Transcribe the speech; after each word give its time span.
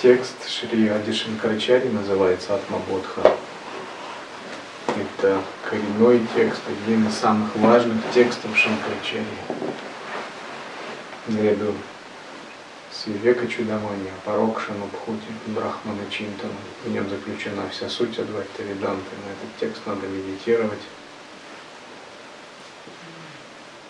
текст 0.00 0.48
Шри 0.48 0.88
Ади 0.88 1.12
Шанкарачари 1.12 1.88
называется 1.88 2.54
Атмабодха. 2.54 3.36
Это 4.86 5.42
коренной 5.68 6.26
текст, 6.34 6.62
один 6.66 7.06
из 7.06 7.14
самых 7.14 7.54
важных 7.56 7.98
текстов 8.14 8.56
Шанкарачари. 8.56 9.26
Наряду 11.26 11.74
с 12.90 13.08
Вивека 13.08 13.46
Чудамани, 13.46 14.10
Парокша 14.24 14.72
Нубхути, 14.72 15.28
Брахмана 15.48 16.10
Чинтана. 16.10 16.54
В 16.84 16.90
нем 16.90 17.06
заключена 17.10 17.68
вся 17.68 17.90
суть 17.90 18.18
Адвайта 18.18 18.62
Веданты. 18.62 19.10
На 19.26 19.32
этот 19.32 19.56
текст 19.60 19.82
надо 19.84 20.06
медитировать. 20.06 20.80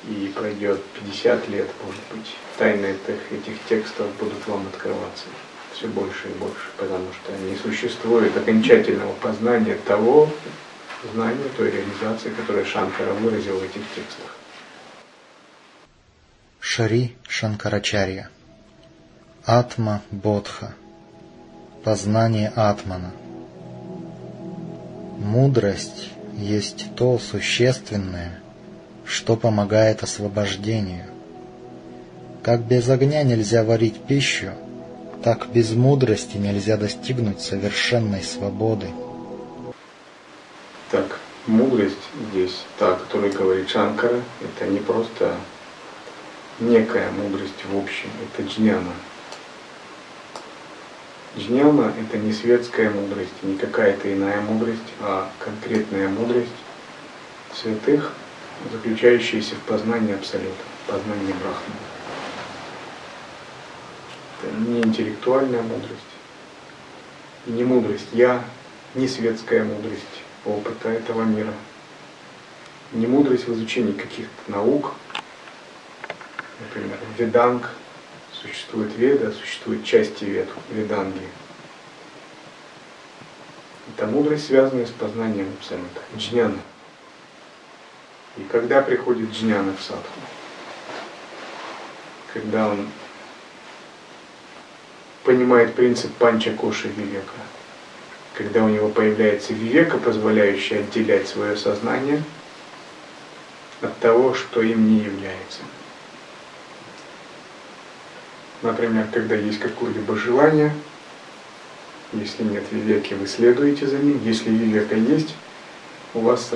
И 0.08 0.32
пройдет 0.34 0.82
50 1.04 1.48
лет, 1.50 1.68
может 1.84 2.02
быть, 2.10 2.34
тайны 2.58 2.86
этих, 2.86 3.30
этих 3.30 3.62
текстов 3.68 4.08
будут 4.18 4.44
вам 4.48 4.66
открываться 4.66 5.26
все 5.74 5.88
больше 5.88 6.28
и 6.28 6.38
больше, 6.38 6.66
потому 6.76 7.06
что 7.12 7.32
не 7.38 7.56
существует 7.56 8.36
окончательного 8.36 9.12
познания 9.14 9.76
того 9.86 10.28
знания, 11.14 11.48
той 11.56 11.70
реализации, 11.70 12.30
которую 12.30 12.64
Шанкара 12.66 13.12
выразил 13.14 13.58
в 13.58 13.62
этих 13.62 13.82
текстах. 13.94 14.36
Шари 16.60 17.16
Шанкарачарья 17.26 18.30
Атма 19.44 20.02
Бодха 20.10 20.74
Познание 21.82 22.52
Атмана 22.54 23.12
Мудрость 25.18 26.10
есть 26.36 26.94
то 26.96 27.18
существенное, 27.18 28.40
что 29.04 29.36
помогает 29.36 30.02
освобождению. 30.02 31.06
Как 32.42 32.62
без 32.62 32.88
огня 32.88 33.22
нельзя 33.22 33.64
варить 33.64 34.00
пищу, 34.02 34.52
так 35.22 35.48
без 35.48 35.72
мудрости 35.72 36.36
нельзя 36.36 36.76
достигнуть 36.76 37.40
совершенной 37.40 38.22
свободы. 38.22 38.88
Так, 40.90 41.20
мудрость 41.46 41.96
здесь, 42.30 42.64
та, 42.78 42.94
о 42.94 42.96
которой 42.96 43.30
говорит 43.30 43.68
Шанкара, 43.68 44.20
это 44.42 44.70
не 44.70 44.78
просто 44.78 45.34
некая 46.58 47.10
мудрость 47.12 47.64
в 47.70 47.76
общем, 47.76 48.08
это 48.24 48.48
джняна. 48.48 48.92
Джняна– 51.38 51.92
это 52.00 52.18
не 52.18 52.32
светская 52.32 52.90
мудрость, 52.90 53.42
не 53.42 53.56
какая-то 53.56 54.12
иная 54.12 54.40
мудрость, 54.40 54.80
а 55.00 55.30
конкретная 55.38 56.08
мудрость 56.08 56.48
святых, 57.54 58.12
заключающаяся 58.72 59.54
в 59.54 59.60
познании 59.60 60.14
Абсолюта, 60.14 60.64
познании 60.88 61.32
Брахмана. 61.32 61.89
Не 64.60 64.82
интеллектуальная 64.82 65.62
мудрость, 65.62 65.94
и 67.46 67.50
не 67.50 67.64
мудрость 67.64 68.08
я, 68.12 68.44
не 68.94 69.08
светская 69.08 69.64
мудрость 69.64 70.04
опыта 70.44 70.90
этого 70.90 71.22
мира, 71.22 71.54
не 72.92 73.06
мудрость 73.06 73.48
в 73.48 73.54
изучении 73.54 73.92
каких-то 73.92 74.50
наук, 74.50 74.92
например, 76.60 76.98
веданг, 77.16 77.70
существует 78.34 78.94
веда, 78.96 79.32
существует 79.32 79.82
части 79.82 80.24
вед, 80.24 80.48
веданги. 80.70 81.26
Это 83.96 84.06
мудрость, 84.06 84.48
связанная 84.48 84.84
с 84.84 84.90
познанием 84.90 85.48
абсолюта, 85.58 86.02
джняна. 86.18 86.60
И 88.36 88.42
когда 88.42 88.82
приходит 88.82 89.30
джняна 89.32 89.74
в 89.74 89.82
садху? 89.82 90.20
Когда 92.34 92.68
он 92.68 92.86
понимает 95.30 95.74
принцип 95.74 96.12
панча 96.14 96.50
коши 96.50 96.88
вивека. 96.88 97.38
Когда 98.34 98.64
у 98.64 98.68
него 98.68 98.88
появляется 98.88 99.52
вивека, 99.52 99.96
позволяющая 99.96 100.80
отделять 100.80 101.28
свое 101.28 101.56
сознание 101.56 102.20
от 103.80 103.96
того, 103.98 104.34
что 104.34 104.60
им 104.60 104.88
не 104.88 105.04
является. 105.04 105.60
Например, 108.62 109.06
когда 109.12 109.36
есть 109.36 109.60
какое-либо 109.60 110.16
желание, 110.16 110.74
если 112.12 112.42
нет 112.42 112.64
вивеки, 112.72 113.14
вы 113.14 113.28
следуете 113.28 113.86
за 113.86 113.98
ним. 113.98 114.20
Если 114.24 114.50
вивека 114.50 114.96
есть, 114.96 115.36
у 116.12 116.22
вас 116.22 116.50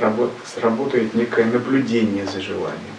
сработает 0.53 1.15
некое 1.15 1.45
наблюдение 1.45 2.27
за 2.27 2.41
желанием. 2.41 2.97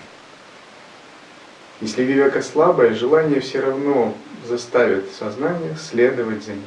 Если 1.81 2.03
вивека 2.03 2.41
слабое, 2.41 2.95
желание 2.95 3.41
все 3.41 3.59
равно 3.59 4.15
заставит 4.45 5.11
сознание 5.11 5.75
следовать 5.75 6.43
за 6.43 6.53
ним, 6.53 6.63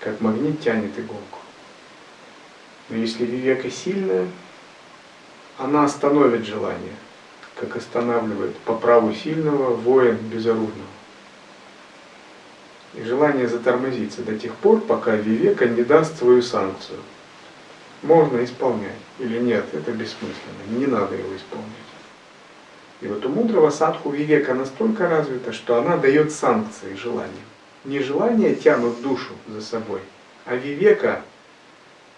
как 0.00 0.20
магнит 0.20 0.60
тянет 0.60 0.98
иголку. 0.98 1.38
Но 2.88 2.96
если 2.96 3.24
вивека 3.24 3.70
сильная, 3.70 4.26
она 5.58 5.84
остановит 5.84 6.44
желание, 6.44 6.94
как 7.56 7.76
останавливает 7.76 8.56
по 8.58 8.74
праву 8.74 9.12
сильного 9.14 9.74
воин 9.74 10.16
безоружного. 10.16 10.88
И 12.94 13.02
желание 13.02 13.46
затормозится 13.46 14.22
до 14.22 14.36
тех 14.36 14.54
пор, 14.56 14.80
пока 14.80 15.14
вивека 15.14 15.68
не 15.68 15.84
даст 15.84 16.18
свою 16.18 16.42
санкцию. 16.42 16.98
Можно 18.02 18.42
исполнять 18.42 18.96
или 19.18 19.38
нет, 19.38 19.66
это 19.72 19.92
бессмысленно, 19.92 20.78
не 20.78 20.86
надо 20.86 21.14
его 21.14 21.36
исполнять. 21.36 21.79
И 23.00 23.06
вот 23.06 23.24
у 23.24 23.28
мудрого 23.30 23.70
садху 23.70 24.10
вивека 24.10 24.54
настолько 24.54 25.08
развита, 25.08 25.52
что 25.52 25.78
она 25.78 25.96
дает 25.96 26.32
санкции 26.32 26.94
желаниям. 26.94 27.30
Не 27.84 28.00
желания 28.00 28.54
тянут 28.54 29.00
душу 29.00 29.32
за 29.48 29.62
собой, 29.62 30.00
а 30.44 30.54
вивека 30.54 31.22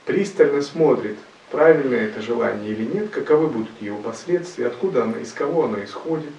пристально 0.06 0.60
смотрит, 0.60 1.16
правильно 1.52 1.94
это 1.94 2.20
желание 2.20 2.72
или 2.72 2.84
нет, 2.84 3.10
каковы 3.10 3.46
будут 3.46 3.80
его 3.80 3.98
последствия, 3.98 4.66
откуда 4.66 5.04
оно, 5.04 5.18
из 5.18 5.32
кого 5.32 5.66
оно 5.66 5.82
исходит, 5.84 6.32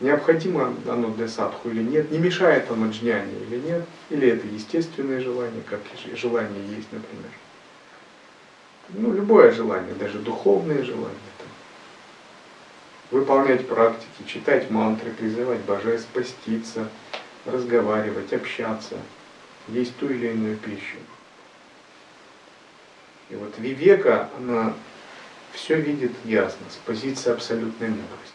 необходимо 0.00 0.74
оно 0.88 1.10
для 1.10 1.28
садху 1.28 1.68
или 1.68 1.84
нет, 1.84 2.10
не 2.10 2.18
мешает 2.18 2.68
оно 2.68 2.90
джняне 2.90 3.32
или 3.48 3.60
нет, 3.60 3.84
или 4.10 4.28
это 4.28 4.48
естественное 4.48 5.20
желание, 5.20 5.62
как 5.70 5.80
желание 6.16 6.66
есть, 6.76 6.88
например. 6.90 7.30
Ну, 8.88 9.12
любое 9.12 9.52
желание, 9.52 9.94
даже 9.94 10.18
духовное 10.18 10.82
желание 10.82 11.33
выполнять 13.14 13.68
практики, 13.68 14.26
читать 14.26 14.72
мантры, 14.72 15.12
призывать 15.12 15.60
божеств, 15.60 16.08
поститься, 16.08 16.88
разговаривать, 17.46 18.32
общаться, 18.32 18.96
есть 19.68 19.96
ту 19.98 20.08
или 20.08 20.32
иную 20.32 20.56
пищу. 20.56 20.96
И 23.30 23.36
вот 23.36 23.54
Вивека, 23.56 24.30
она 24.36 24.74
все 25.52 25.80
видит 25.80 26.10
ясно, 26.24 26.66
с 26.68 26.74
позиции 26.84 27.30
абсолютной 27.30 27.90
мудрости. 27.90 28.34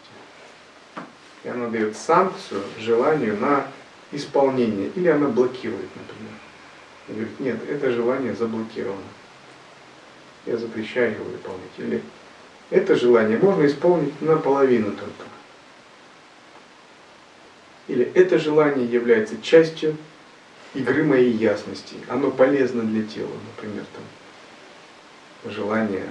И 1.43 1.49
она 1.49 1.67
дает 1.67 1.97
санкцию 1.97 2.63
желанию 2.79 3.37
на 3.37 3.67
исполнение, 4.13 4.91
или 4.95 5.09
она 5.09 5.27
блокирует, 5.27 5.89
например. 5.93 6.33
И 7.09 7.11
говорит, 7.11 7.39
нет, 7.41 7.69
это 7.69 7.91
желание 7.91 8.33
заблокировано. 8.33 9.01
Я 10.45 10.55
запрещаю 10.55 11.15
его 11.15 11.25
выполнять. 11.25 11.69
Или 11.77 12.01
это 12.69 12.95
желание 12.95 13.37
можно 13.37 13.65
исполнить 13.65 14.21
наполовину 14.21 14.91
только. 14.91 15.29
Или 17.87 18.05
это 18.13 18.37
желание 18.37 18.85
является 18.85 19.41
частью 19.41 19.97
игры 20.75 21.03
моей 21.03 21.31
ясности. 21.31 21.95
Оно 22.07 22.29
полезно 22.29 22.83
для 22.83 23.03
тела, 23.03 23.31
например, 23.55 23.83
там, 23.93 25.51
желание 25.51 26.07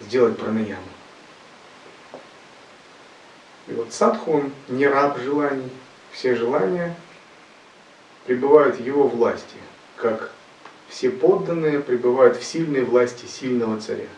сделать 0.00 0.38
пранаяму. 0.38 0.82
И 3.68 3.72
вот 3.72 3.92
садху, 3.92 4.32
он 4.32 4.52
не 4.68 4.86
раб 4.86 5.18
желаний. 5.18 5.70
Все 6.12 6.34
желания 6.34 6.94
пребывают 8.26 8.76
в 8.76 8.84
его 8.84 9.06
власти, 9.06 9.56
как 9.96 10.32
все 10.90 11.08
подданные 11.10 11.80
пребывают 11.80 12.36
в 12.36 12.44
сильной 12.44 12.82
власти 12.82 13.24
сильного 13.24 13.80
царя. 13.80 14.08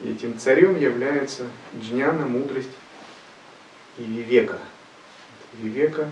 И 0.00 0.10
этим 0.10 0.38
царем 0.38 0.78
является 0.78 1.46
джняна, 1.80 2.26
мудрость 2.26 2.68
и 3.96 4.02
вивека. 4.02 4.58
Вивека, 5.54 6.10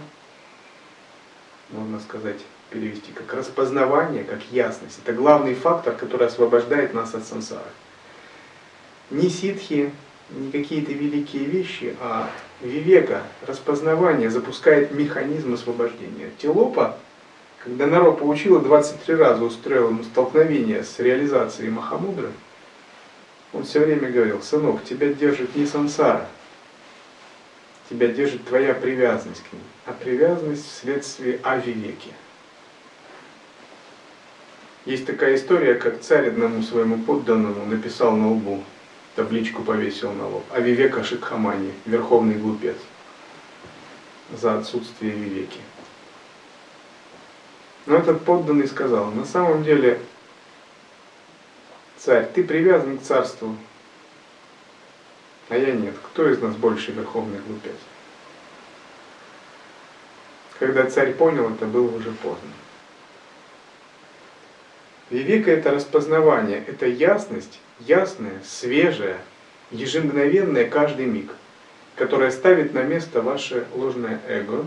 можно 1.68 2.00
сказать, 2.00 2.40
перевести 2.70 3.12
как 3.12 3.32
распознавание, 3.34 4.24
как 4.24 4.40
ясность. 4.50 4.98
Это 5.04 5.12
главный 5.12 5.54
фактор, 5.54 5.94
который 5.94 6.26
освобождает 6.26 6.94
нас 6.94 7.14
от 7.14 7.26
сансары. 7.26 7.68
Не 9.10 9.28
ситхи, 9.28 9.92
не 10.30 10.50
какие-то 10.50 10.92
великие 10.92 11.44
вещи, 11.44 11.94
а 12.00 12.30
вивека, 12.62 13.22
распознавание 13.46 14.30
запускает 14.30 14.92
механизм 14.92 15.52
освобождения. 15.52 16.30
Телопа 16.38 16.98
когда 17.64 17.86
народ 17.86 18.18
получила 18.18 18.60
23 18.60 19.14
раза 19.14 19.42
устроил 19.42 19.88
ему 19.88 20.04
столкновение 20.04 20.84
с 20.84 20.98
реализацией 20.98 21.70
Махамудры, 21.70 22.30
он 23.54 23.64
все 23.64 23.80
время 23.80 24.10
говорил, 24.10 24.42
сынок, 24.42 24.84
тебя 24.84 25.08
держит 25.14 25.56
не 25.56 25.64
сансара, 25.64 26.28
тебя 27.88 28.08
держит 28.08 28.44
твоя 28.44 28.74
привязанность 28.74 29.42
к 29.48 29.52
ним, 29.52 29.62
а 29.86 29.92
привязанность 29.92 30.66
вследствие 30.66 31.40
авивеки. 31.42 32.12
Есть 34.84 35.06
такая 35.06 35.36
история, 35.36 35.74
как 35.74 36.02
царь 36.02 36.28
одному 36.28 36.62
своему 36.62 36.98
подданному 36.98 37.64
написал 37.64 38.14
на 38.14 38.30
лбу, 38.32 38.62
табличку 39.16 39.62
повесил 39.62 40.12
на 40.12 40.28
лоб, 40.28 40.44
Авивека 40.52 41.02
Шикхамани, 41.02 41.72
верховный 41.86 42.34
глупец, 42.34 42.76
за 44.36 44.58
отсутствие 44.58 45.12
вивеки. 45.12 45.60
Но 47.86 47.96
этот 47.96 48.24
подданный 48.24 48.66
сказал, 48.66 49.10
на 49.10 49.24
самом 49.24 49.62
деле, 49.62 50.00
царь, 51.98 52.28
ты 52.34 52.42
привязан 52.42 52.98
к 52.98 53.02
царству, 53.02 53.56
а 55.50 55.56
я 55.56 55.72
нет. 55.72 55.94
Кто 56.02 56.28
из 56.28 56.40
нас 56.40 56.56
больше 56.56 56.92
верховный 56.92 57.40
глупец? 57.46 57.76
Когда 60.58 60.88
царь 60.88 61.12
понял, 61.12 61.50
это 61.50 61.66
было 61.66 61.94
уже 61.94 62.10
поздно. 62.12 62.50
Вивека– 65.10 65.50
это 65.52 65.70
распознавание, 65.70 66.64
это 66.66 66.86
ясность, 66.86 67.60
ясная, 67.80 68.40
свежая, 68.44 69.18
ежемгновенная 69.70 70.68
каждый 70.68 71.04
миг, 71.04 71.30
которая 71.96 72.30
ставит 72.30 72.72
на 72.72 72.82
место 72.82 73.20
ваше 73.20 73.66
ложное 73.74 74.20
эго, 74.26 74.66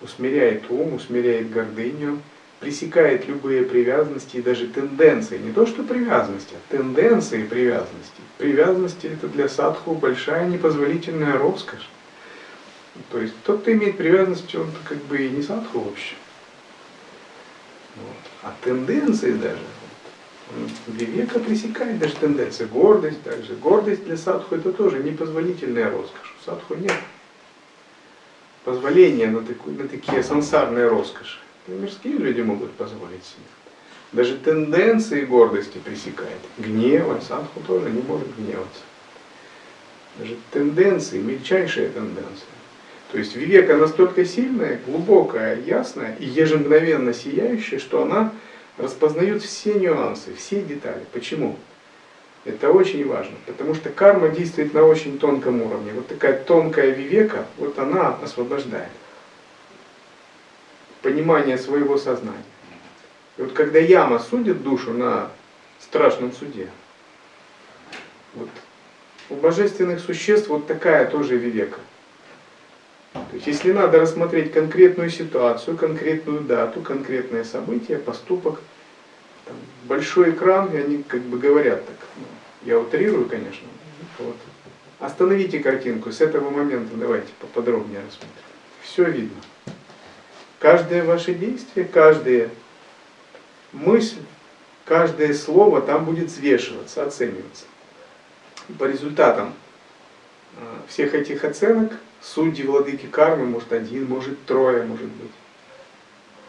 усмиряет 0.00 0.64
ум, 0.70 0.94
усмиряет 0.94 1.50
гордыню, 1.50 2.20
пресекает 2.60 3.26
любые 3.26 3.64
привязанности 3.64 4.36
и 4.36 4.42
даже 4.42 4.66
тенденции. 4.68 5.38
Не 5.38 5.52
то 5.52 5.66
что 5.66 5.82
привязанности, 5.82 6.54
а 6.54 6.72
тенденции 6.72 7.44
привязанности. 7.44 8.20
Привязанности 8.38 9.06
это 9.06 9.28
для 9.28 9.48
садху 9.48 9.94
большая 9.94 10.46
непозволительная 10.48 11.38
роскошь. 11.38 11.88
То 13.10 13.20
есть 13.20 13.34
тот, 13.44 13.62
кто 13.62 13.72
имеет 13.72 13.96
привязанность, 13.96 14.54
он 14.54 14.70
как 14.88 14.98
бы 15.04 15.18
и 15.18 15.30
не 15.30 15.42
садху 15.42 15.80
вообще. 15.80 16.14
Вот. 17.96 18.16
А 18.42 18.54
тенденции 18.62 19.32
даже, 19.32 19.62
Вивека 20.86 21.38
пресекает 21.38 21.98
даже 21.98 22.16
тенденции. 22.16 22.64
Гордость 22.66 23.22
также. 23.22 23.54
Гордость 23.54 24.04
для 24.04 24.16
садху 24.16 24.56
это 24.56 24.72
тоже 24.72 25.02
непозволительная 25.02 25.90
роскошь. 25.90 26.36
У 26.40 26.44
садху 26.44 26.74
нет 26.74 26.92
позволения 28.64 29.26
на, 29.26 29.42
такую, 29.42 29.76
на 29.76 29.88
такие 29.88 30.22
сансарные 30.22 30.88
роскоши. 30.88 31.38
Мирские 31.66 32.14
люди 32.14 32.40
могут 32.40 32.72
позволить 32.72 33.24
себе. 33.24 33.44
Даже 34.12 34.36
тенденции 34.36 35.24
гордости 35.24 35.78
пресекает. 35.78 36.40
Гнева, 36.58 37.20
садху 37.20 37.60
тоже 37.66 37.90
не 37.90 38.02
может 38.02 38.26
гневаться. 38.36 38.82
Даже 40.18 40.36
тенденции, 40.50 41.18
мельчайшие 41.18 41.88
тенденции. 41.88 42.46
То 43.12 43.18
есть 43.18 43.36
вивека 43.36 43.76
настолько 43.76 44.24
сильная, 44.24 44.80
глубокая, 44.86 45.60
ясная 45.60 46.16
и 46.18 46.26
ежемгновенно 46.26 47.12
сияющая, 47.12 47.78
что 47.78 48.02
она 48.02 48.32
распознает 48.78 49.42
все 49.42 49.74
нюансы, 49.74 50.34
все 50.34 50.62
детали. 50.62 51.04
Почему? 51.12 51.56
Это 52.44 52.70
очень 52.70 53.06
важно, 53.06 53.36
потому 53.46 53.74
что 53.74 53.90
карма 53.90 54.30
действует 54.30 54.72
на 54.72 54.82
очень 54.84 55.18
тонком 55.18 55.60
уровне. 55.60 55.92
Вот 55.92 56.08
такая 56.08 56.42
тонкая 56.42 56.90
вивека, 56.90 57.44
вот 57.58 57.78
она 57.78 58.16
освобождает 58.22 58.88
понимание 61.02 61.58
своего 61.58 61.98
сознания. 61.98 62.44
И 63.36 63.42
вот 63.42 63.52
когда 63.52 63.78
яма 63.78 64.18
судит 64.18 64.62
душу 64.62 64.92
на 64.92 65.30
страшном 65.80 66.32
суде, 66.32 66.68
вот 68.34 68.48
у 69.28 69.34
божественных 69.34 70.00
существ 70.00 70.48
вот 70.48 70.66
такая 70.66 71.06
тоже 71.06 71.36
вивека. 71.36 71.78
То 73.12 73.20
есть 73.34 73.46
если 73.46 73.72
надо 73.72 74.00
рассмотреть 74.00 74.52
конкретную 74.52 75.10
ситуацию, 75.10 75.76
конкретную 75.76 76.40
дату, 76.40 76.80
конкретное 76.80 77.44
событие, 77.44 77.98
поступок, 77.98 78.60
там, 79.44 79.56
большой 79.84 80.30
экран, 80.30 80.72
и 80.72 80.76
они 80.78 81.02
как 81.02 81.20
бы 81.22 81.38
говорят 81.38 81.84
так, 81.86 81.96
я 82.62 82.78
утрирую, 82.78 83.28
конечно, 83.28 83.66
вот. 84.18 84.36
остановите 84.98 85.60
картинку, 85.60 86.12
с 86.12 86.20
этого 86.20 86.50
момента 86.50 86.94
давайте 86.94 87.28
поподробнее 87.40 88.00
рассмотрим. 88.00 88.30
Все 88.82 89.04
видно. 89.04 89.40
Каждое 90.58 91.04
ваше 91.04 91.32
действие, 91.32 91.86
каждая 91.86 92.50
мысль, 93.72 94.20
каждое 94.84 95.32
слово 95.32 95.80
там 95.80 96.04
будет 96.04 96.26
взвешиваться, 96.28 97.04
оцениваться. 97.04 97.64
По 98.78 98.84
результатам 98.84 99.54
э, 100.56 100.60
всех 100.86 101.14
этих 101.14 101.44
оценок 101.44 101.92
судьи, 102.20 102.64
владыки 102.64 103.06
кармы, 103.06 103.46
может 103.46 103.72
один, 103.72 104.06
может 104.06 104.44
трое, 104.44 104.84
может 104.84 105.06
быть. 105.06 105.30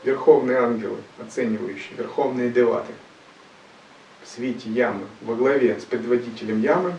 Верховные 0.03 0.57
ангелы, 0.57 0.97
оценивающие, 1.19 1.95
верховные 1.97 2.49
деваты 2.49 2.91
свете 4.35 4.69
ямы, 4.69 5.05
во 5.21 5.35
главе 5.35 5.79
с 5.79 5.83
предводителем 5.83 6.61
ямы, 6.61 6.93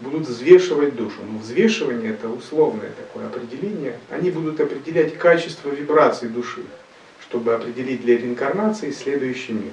будут 0.00 0.26
взвешивать 0.28 0.96
душу. 0.96 1.18
Но 1.30 1.38
взвешивание 1.38 2.10
это 2.10 2.28
условное 2.28 2.90
такое 2.90 3.26
определение. 3.26 3.98
Они 4.10 4.30
будут 4.30 4.60
определять 4.60 5.16
качество 5.18 5.70
вибраций 5.70 6.28
души, 6.28 6.62
чтобы 7.22 7.54
определить 7.54 8.02
для 8.02 8.18
реинкарнации 8.18 8.90
следующий 8.90 9.52
мир. 9.52 9.72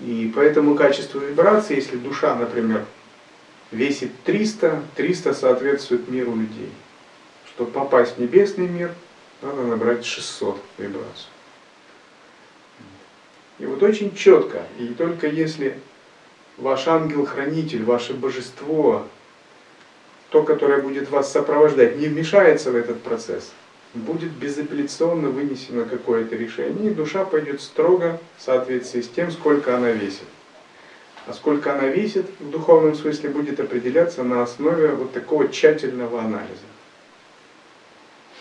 И 0.00 0.32
поэтому 0.34 0.74
качество 0.74 1.18
вибрации, 1.20 1.76
если 1.76 1.96
душа, 1.96 2.34
например, 2.34 2.84
весит 3.70 4.10
300, 4.24 4.82
300 4.96 5.34
соответствует 5.34 6.08
миру 6.08 6.34
людей. 6.34 6.70
Чтобы 7.54 7.70
попасть 7.70 8.16
в 8.16 8.18
небесный 8.18 8.66
мир, 8.66 8.92
надо 9.40 9.62
набрать 9.62 10.04
600 10.04 10.60
вибраций. 10.78 11.33
И 13.58 13.66
вот 13.66 13.82
очень 13.82 14.14
четко, 14.14 14.62
и 14.78 14.88
только 14.88 15.28
если 15.28 15.78
ваш 16.56 16.88
ангел-хранитель, 16.88 17.84
ваше 17.84 18.14
божество, 18.14 19.06
то, 20.30 20.42
которое 20.42 20.80
будет 20.80 21.10
вас 21.10 21.30
сопровождать, 21.30 21.96
не 21.96 22.08
вмешается 22.08 22.72
в 22.72 22.76
этот 22.76 23.00
процесс, 23.02 23.52
будет 23.94 24.32
безапелляционно 24.32 25.28
вынесено 25.28 25.84
какое-то 25.84 26.34
решение, 26.34 26.90
и 26.90 26.94
душа 26.94 27.24
пойдет 27.24 27.60
строго 27.60 28.18
в 28.36 28.42
соответствии 28.42 29.02
с 29.02 29.08
тем, 29.08 29.30
сколько 29.30 29.76
она 29.76 29.90
весит. 29.90 30.26
А 31.26 31.32
сколько 31.32 31.72
она 31.72 31.86
весит, 31.86 32.26
в 32.40 32.50
духовном 32.50 32.96
смысле 32.96 33.30
будет 33.30 33.60
определяться 33.60 34.24
на 34.24 34.42
основе 34.42 34.88
вот 34.88 35.12
такого 35.12 35.48
тщательного 35.48 36.20
анализа. 36.20 36.73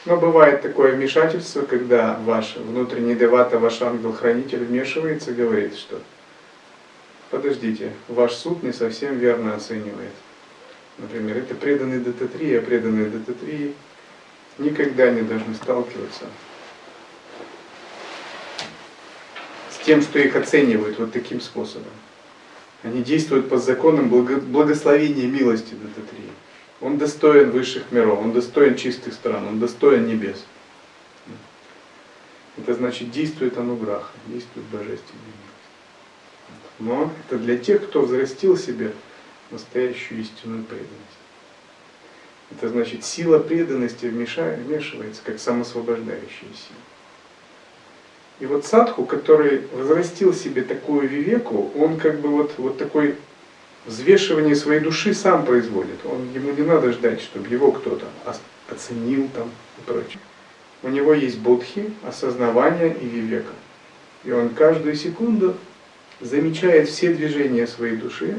Но 0.05 0.17
бывает 0.17 0.61
такое 0.61 0.93
вмешательство, 0.95 1.61
когда 1.61 2.19
ваш 2.25 2.57
внутренний 2.57 3.15
девата, 3.15 3.57
ваш 3.57 3.81
ангел-хранитель 3.81 4.65
вмешивается 4.65 5.31
и 5.31 5.35
говорит, 5.35 5.77
что 5.77 6.01
подождите, 7.29 7.93
ваш 8.09 8.33
суд 8.33 8.63
не 8.63 8.73
совсем 8.73 9.17
верно 9.17 9.55
оценивает. 9.55 10.11
Например, 10.97 11.37
это 11.37 11.55
преданные 11.55 12.01
ДТ-3, 12.01 12.59
а 12.59 12.61
преданные 12.61 13.07
ДТ-3 13.07 13.73
никогда 14.59 15.09
не 15.09 15.21
должны 15.21 15.55
сталкиваться 15.55 16.25
с 19.71 19.85
тем, 19.85 20.01
что 20.01 20.19
их 20.19 20.35
оценивают 20.35 20.99
вот 20.99 21.13
таким 21.13 21.39
способом. 21.39 21.93
Они 22.83 23.01
действуют 23.01 23.47
по 23.47 23.57
законам 23.57 24.09
благословения 24.09 25.27
милости 25.27 25.73
ДТ-3. 25.73 26.29
Он 26.83 26.97
достоин 26.97 27.49
высших 27.51 27.91
миров, 27.91 28.19
он 28.19 28.33
достоин 28.33 28.75
чистых 28.75 29.13
стран, 29.13 29.47
он 29.47 29.59
достоин 29.59 30.05
небес. 30.05 30.45
Это 32.57 32.75
значит, 32.75 33.09
действует 33.09 33.57
ануграха, 33.57 34.11
действует 34.27 34.67
божественный 34.67 35.25
мир 35.25 35.53
но 36.79 37.11
это 37.25 37.37
для 37.37 37.57
тех, 37.57 37.87
кто 37.87 38.01
взрастил 38.01 38.57
себе 38.57 38.91
настоящую 39.51 40.21
истинную 40.21 40.63
преданность. 40.63 40.91
Это 42.51 42.69
значит, 42.69 43.03
сила 43.03 43.39
преданности 43.39 44.05
вмешивается 44.05 45.21
как 45.23 45.39
самосвобождающая 45.39 46.49
сила. 46.49 46.83
И 48.39 48.45
вот 48.45 48.65
садху, 48.65 49.05
который 49.05 49.67
возрастил 49.73 50.33
себе 50.33 50.63
такую 50.63 51.07
вивеку, 51.07 51.71
он 51.77 51.97
как 51.97 52.19
бы 52.19 52.29
вот, 52.29 52.55
вот 52.57 52.77
такой 52.77 53.15
взвешивание 53.85 54.55
своей 54.55 54.79
души 54.79 55.13
сам 55.13 55.45
производит. 55.45 56.05
Он, 56.05 56.31
ему 56.33 56.51
не 56.53 56.63
надо 56.63 56.91
ждать, 56.91 57.21
чтобы 57.21 57.47
его 57.47 57.71
кто-то 57.71 58.05
оценил 58.69 59.29
там 59.35 59.49
и 59.77 59.81
прочее. 59.81 60.19
У 60.81 60.89
него 60.89 61.13
есть 61.13 61.39
будхи, 61.39 61.93
осознавание 62.05 62.95
и 62.95 63.05
вивека. 63.05 63.53
И 64.23 64.31
он 64.31 64.49
каждую 64.49 64.95
секунду 64.95 65.55
замечает 66.19 66.89
все 66.89 67.13
движения 67.13 67.67
своей 67.67 67.97
души 67.97 68.37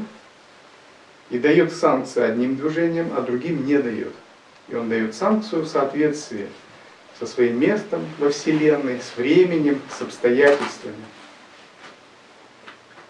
и 1.29 1.39
дает 1.39 1.73
санкции 1.73 2.21
одним 2.21 2.55
движением, 2.55 3.11
а 3.15 3.21
другим 3.21 3.65
не 3.65 3.77
дает. 3.77 4.13
И 4.67 4.75
он 4.75 4.89
дает 4.89 5.15
санкцию 5.15 5.63
в 5.63 5.67
соответствии 5.67 6.47
со 7.19 7.25
своим 7.25 7.59
местом 7.59 8.01
во 8.19 8.29
Вселенной, 8.29 8.99
с 8.99 9.17
временем, 9.17 9.81
с 9.97 10.01
обстоятельствами. 10.01 10.95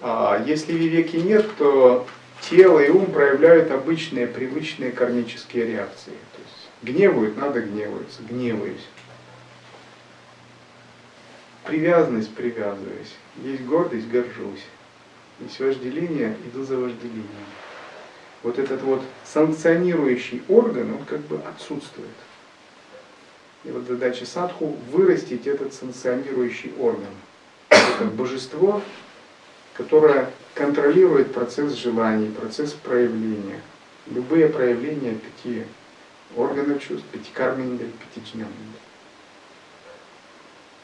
А 0.01 0.43
если 0.45 0.73
вивеки 0.73 1.17
нет, 1.17 1.45
то 1.57 2.05
тело 2.41 2.79
и 2.79 2.89
ум 2.89 3.11
проявляют 3.11 3.71
обычные, 3.71 4.27
привычные 4.27 4.91
кармические 4.91 5.65
реакции. 5.65 6.13
То 6.35 6.41
есть 6.41 6.65
Гневают, 6.85 7.35
надо 7.37 7.61
гневаться, 7.61 8.21
гневаюсь. 8.29 8.85
Привязанность, 11.63 12.33
привязываюсь. 12.35 13.11
Есть 13.37 13.63
гордость, 13.63 14.07
горжусь. 14.07 14.63
Есть 15.39 15.59
вожделение, 15.59 16.37
иду 16.45 16.63
за 16.63 16.77
вожделением. 16.77 17.25
Вот 18.43 18.59
этот 18.59 18.83
вот 18.83 19.01
санкционирующий 19.23 20.43
орган, 20.47 20.93
он 20.93 21.05
как 21.05 21.21
бы 21.21 21.39
отсутствует. 21.39 22.07
И 23.63 23.71
вот 23.71 23.87
задача 23.87 24.27
садху 24.27 24.77
вырастить 24.91 25.47
этот 25.47 25.73
санкционирующий 25.73 26.71
орган. 26.79 27.09
Это 27.69 28.05
божество, 28.05 28.79
которое 29.77 30.31
контролирует 30.53 31.33
процесс 31.33 31.73
желаний, 31.73 32.29
процесс 32.31 32.71
проявления. 32.71 33.61
Любые 34.07 34.47
проявления 34.47 35.15
пяти 35.15 35.63
органов 36.35 36.81
чувств, 36.81 37.05
пяти 37.11 37.31
кармингаль, 37.33 37.91
пяти 37.91 38.25
джнамингаль. 38.25 38.81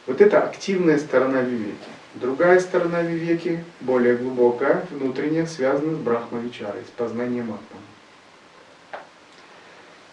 Вот 0.07 0.19
это 0.19 0.43
активная 0.43 0.97
сторона 0.97 1.41
вивеки. 1.41 1.89
Другая 2.15 2.59
сторона 2.59 3.01
вивеки, 3.03 3.63
более 3.79 4.17
глубокая, 4.17 4.85
внутренняя, 4.91 5.45
связана 5.45 5.95
с 5.95 5.99
брахмавичарой, 5.99 6.81
с 6.83 6.91
познанием 6.97 7.43
атмана. 7.43 9.01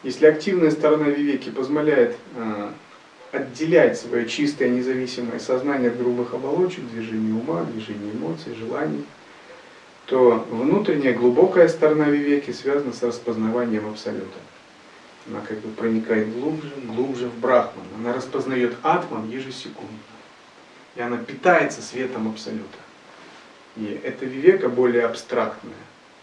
Если 0.05 0.27
активная 0.27 0.71
сторона 0.71 1.09
вивеки 1.09 1.51
позволяет 1.51 2.17
э, 2.37 2.71
отделять 3.33 3.99
свое 3.99 4.29
чистое 4.29 4.69
независимое 4.69 5.39
сознание 5.39 5.91
от 5.91 5.99
грубых 5.99 6.35
оболочек, 6.35 6.89
движения 6.91 7.33
ума, 7.33 7.65
движения 7.65 8.13
эмоций, 8.13 8.55
желаний, 8.55 9.05
то 10.07 10.47
внутренняя 10.51 11.13
глубокая 11.13 11.69
сторона 11.69 12.09
вивеки 12.09 12.51
связана 12.51 12.93
с 12.93 13.03
распознаванием 13.03 13.89
абсолюта. 13.89 14.39
Она 15.27 15.41
как 15.47 15.59
бы 15.59 15.69
проникает 15.69 16.33
глубже, 16.33 16.73
глубже 16.85 17.29
в 17.29 17.39
брахман. 17.39 17.85
Она 17.99 18.15
распознает 18.15 18.75
атман 18.83 19.29
ежесекундно. 19.29 19.99
И 20.97 21.01
она 21.03 21.19
питается 21.19 21.83
светом 21.83 22.29
абсолюта. 22.29 22.79
И 23.77 24.01
эта 24.03 24.25
вивека 24.25 24.71
более 24.71 25.05
абстрактная. 25.05 25.75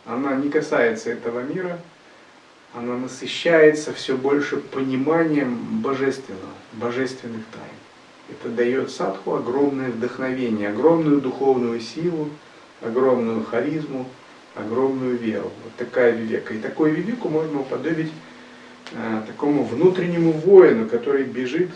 Она 0.05 0.35
не 0.35 0.49
касается 0.49 1.11
этого 1.11 1.41
мира, 1.41 1.79
она 2.75 2.97
насыщается 2.97 3.93
все 3.93 4.17
больше 4.17 4.57
пониманием 4.57 5.81
божественного, 5.81 6.53
божественных 6.73 7.41
тайн. 7.51 7.65
Это 8.29 8.49
дает 8.49 8.91
садху 8.91 9.35
огромное 9.35 9.91
вдохновение, 9.91 10.69
огромную 10.69 11.21
духовную 11.21 11.79
силу, 11.79 12.29
огромную 12.81 13.45
харизму, 13.45 14.07
огромную 14.55 15.17
веру. 15.17 15.51
Вот 15.63 15.75
такая 15.77 16.11
вивека. 16.11 16.53
И 16.53 16.59
такую 16.59 16.93
вивеку 16.93 17.29
можно 17.29 17.61
уподобить 17.61 18.11
э, 18.91 19.21
такому 19.27 19.63
внутреннему 19.63 20.31
воину, 20.31 20.89
который 20.89 21.23
бежит 21.23 21.69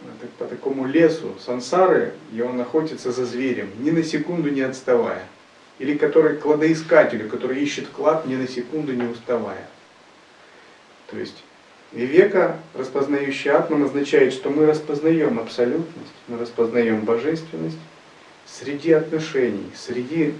э, 0.00 0.26
по 0.38 0.46
такому 0.46 0.86
лесу 0.86 1.34
сансары, 1.44 2.14
и 2.32 2.40
он 2.40 2.58
охотится 2.60 3.12
за 3.12 3.26
зверем, 3.26 3.68
ни 3.80 3.90
на 3.90 4.02
секунду 4.02 4.48
не 4.50 4.62
отставая. 4.62 5.24
Или 5.78 5.98
который 5.98 6.36
кладоискателю, 6.36 7.28
который 7.28 7.60
ищет 7.60 7.88
клад, 7.88 8.24
ни 8.24 8.36
на 8.36 8.48
секунду 8.48 8.94
не 8.94 9.04
уставая. 9.04 9.66
То 11.10 11.18
есть 11.18 11.42
вивека, 11.92 12.58
распознающий 12.74 13.50
атман, 13.50 13.84
означает, 13.84 14.32
что 14.32 14.50
мы 14.50 14.66
распознаем 14.66 15.38
абсолютность, 15.38 16.12
мы 16.28 16.38
распознаем 16.38 17.00
божественность 17.00 17.78
среди 18.46 18.92
отношений, 18.92 19.70
среди 19.74 20.34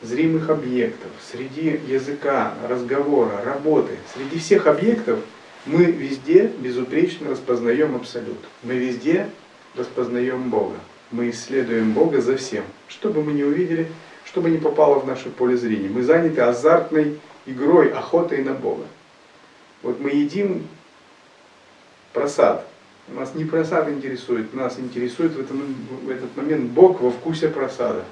зримых 0.00 0.50
объектов, 0.50 1.10
среди 1.30 1.80
языка, 1.86 2.54
разговора, 2.68 3.42
работы, 3.44 3.92
среди 4.14 4.38
всех 4.38 4.66
объектов 4.66 5.20
мы 5.64 5.84
везде 5.84 6.50
безупречно 6.58 7.30
распознаем 7.30 7.94
абсолют. 7.94 8.38
Мы 8.62 8.74
везде 8.74 9.28
распознаем 9.76 10.50
Бога. 10.50 10.74
Мы 11.12 11.30
исследуем 11.30 11.92
Бога 11.92 12.20
за 12.20 12.36
всем. 12.36 12.64
Что 12.88 13.10
бы 13.10 13.22
мы 13.22 13.32
ни 13.32 13.42
увидели, 13.42 13.86
что 14.24 14.40
бы 14.40 14.50
ни 14.50 14.56
попало 14.56 14.98
в 14.98 15.06
наше 15.06 15.30
поле 15.30 15.56
зрения. 15.56 15.88
Мы 15.88 16.02
заняты 16.02 16.40
азартной 16.40 17.20
игрой, 17.46 17.92
охотой 17.92 18.42
на 18.42 18.54
Бога. 18.54 18.84
Вот 19.82 20.00
мы 20.00 20.10
едим 20.10 20.66
просад. 22.12 22.66
Нас 23.08 23.34
не 23.34 23.44
просад 23.44 23.88
интересует, 23.88 24.54
нас 24.54 24.78
интересует 24.78 25.32
в, 25.32 25.40
этом, 25.40 25.74
в 26.04 26.08
этот 26.08 26.36
момент 26.36 26.70
Бог 26.70 27.00
во 27.00 27.10
вкусе 27.10 27.48
просада. 27.48 28.04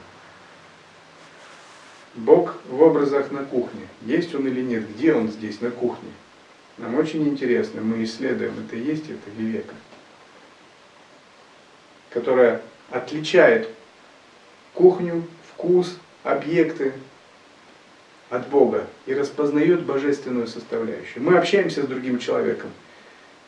Бог 2.14 2.56
в 2.68 2.82
образах 2.82 3.30
на 3.30 3.44
кухне. 3.44 3.86
Есть 4.02 4.34
он 4.34 4.48
или 4.48 4.62
нет? 4.62 4.84
Где 4.96 5.14
он 5.14 5.28
здесь, 5.28 5.60
на 5.60 5.70
кухне? 5.70 6.10
Нам 6.76 6.96
очень 6.96 7.28
интересно, 7.28 7.82
мы 7.82 8.02
исследуем, 8.04 8.54
это 8.66 8.74
есть 8.74 9.04
это 9.04 9.30
вивека, 9.36 9.74
которая 12.08 12.62
отличает 12.90 13.68
кухню, 14.72 15.22
вкус, 15.50 15.98
объекты 16.22 16.94
от 18.30 18.49
Бога 18.49 18.87
и 19.06 19.14
распознает 19.14 19.84
божественную 19.84 20.46
составляющую. 20.46 21.22
Мы 21.22 21.37
общаемся 21.37 21.82
с 21.82 21.87
другим 21.87 22.18
человеком. 22.18 22.70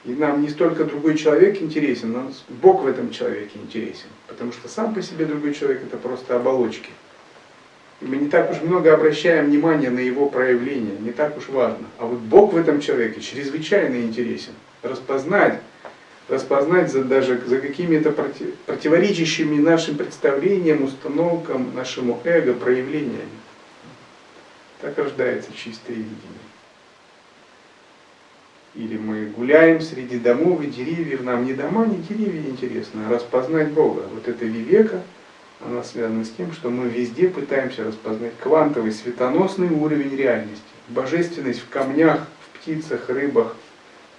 И 0.04 0.12
нам 0.12 0.42
не 0.42 0.48
столько 0.48 0.84
другой 0.84 1.16
человек 1.16 1.62
интересен, 1.62 2.12
но 2.12 2.32
Бог 2.48 2.82
в 2.82 2.88
этом 2.88 3.10
человеке 3.12 3.60
интересен. 3.62 4.08
Потому 4.26 4.52
что 4.52 4.68
сам 4.68 4.92
по 4.92 5.00
себе 5.00 5.26
другой 5.26 5.54
человек 5.54 5.82
это 5.84 5.96
просто 5.96 6.34
оболочки. 6.34 6.90
Мы 8.00 8.16
не 8.16 8.28
так 8.28 8.50
уж 8.50 8.60
много 8.62 8.92
обращаем 8.92 9.46
внимания 9.46 9.90
на 9.90 10.00
его 10.00 10.28
проявление, 10.28 10.98
не 10.98 11.12
так 11.12 11.38
уж 11.38 11.48
важно. 11.48 11.86
А 11.98 12.06
вот 12.06 12.18
Бог 12.18 12.52
в 12.52 12.56
этом 12.56 12.80
человеке 12.80 13.20
чрезвычайно 13.20 13.94
интересен. 14.02 14.54
Распознать, 14.82 15.60
распознать 16.28 16.90
за, 16.90 17.04
даже 17.04 17.40
за 17.46 17.58
какими-то 17.58 18.10
против, 18.10 18.56
противоречащими 18.66 19.60
нашим 19.60 19.94
представлениям, 19.94 20.82
установкам, 20.82 21.76
нашему 21.76 22.20
эго 22.24 22.54
проявлениями. 22.54 23.41
Так 24.82 24.98
рождается 24.98 25.52
чистое 25.54 25.94
видение. 25.94 26.42
Или 28.74 28.98
мы 28.98 29.26
гуляем 29.26 29.80
среди 29.80 30.18
домов 30.18 30.60
и 30.60 30.66
деревьев, 30.66 31.22
нам 31.22 31.44
не 31.44 31.54
дома, 31.54 31.86
не 31.86 31.98
деревья 31.98 32.50
интересно, 32.50 33.06
а 33.06 33.10
распознать 33.12 33.70
Бога. 33.70 34.02
Вот 34.12 34.26
это 34.26 34.44
вивека, 34.44 35.00
она 35.60 35.84
связана 35.84 36.24
с 36.24 36.30
тем, 36.30 36.52
что 36.52 36.68
мы 36.68 36.88
везде 36.88 37.28
пытаемся 37.28 37.84
распознать 37.84 38.32
квантовый, 38.40 38.90
светоносный 38.90 39.68
уровень 39.68 40.16
реальности. 40.16 40.64
Божественность 40.88 41.60
в 41.60 41.68
камнях, 41.68 42.26
в 42.40 42.58
птицах, 42.58 43.08
рыбах, 43.08 43.54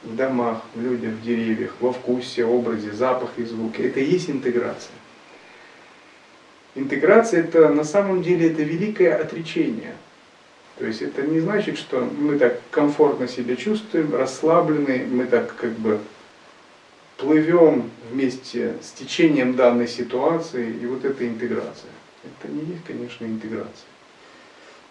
в 0.03 0.15
домах, 0.15 0.61
в 0.75 0.81
людях, 0.81 1.11
в 1.11 1.23
деревьях, 1.23 1.75
во 1.81 1.91
вкусе, 1.91 2.45
образе, 2.45 2.93
запахе, 2.93 3.45
звуке. 3.45 3.89
Это 3.89 3.99
и 3.99 4.05
есть 4.05 4.29
интеграция. 4.29 4.95
Интеграция 6.75 7.41
это 7.41 7.67
на 7.67 7.83
самом 7.83 8.23
деле 8.23 8.49
это 8.49 8.63
великое 8.63 9.17
отречение– 9.17 9.93
то 10.77 10.85
есть 10.85 11.01
это 11.01 11.21
не 11.21 11.39
значит, 11.39 11.77
что 11.77 11.99
мы 12.01 12.37
так 12.39 12.59
комфортно 12.71 13.27
себя 13.27 13.55
чувствуем, 13.55 14.15
расслаблены, 14.15 15.05
мы 15.09 15.25
так 15.25 15.55
как 15.55 15.71
бы 15.73 15.99
плывем 17.17 17.91
вместе 18.11 18.75
с 18.81 18.91
течением 18.91 19.55
данной 19.55 19.87
ситуации, 19.87 20.71
и 20.71 20.85
вот 20.85 21.05
это 21.05 21.27
интеграция. 21.27 21.91
Это 22.23 22.51
не 22.51 22.61
есть, 22.61 22.83
конечно, 22.85 23.25
интеграция. 23.25 23.87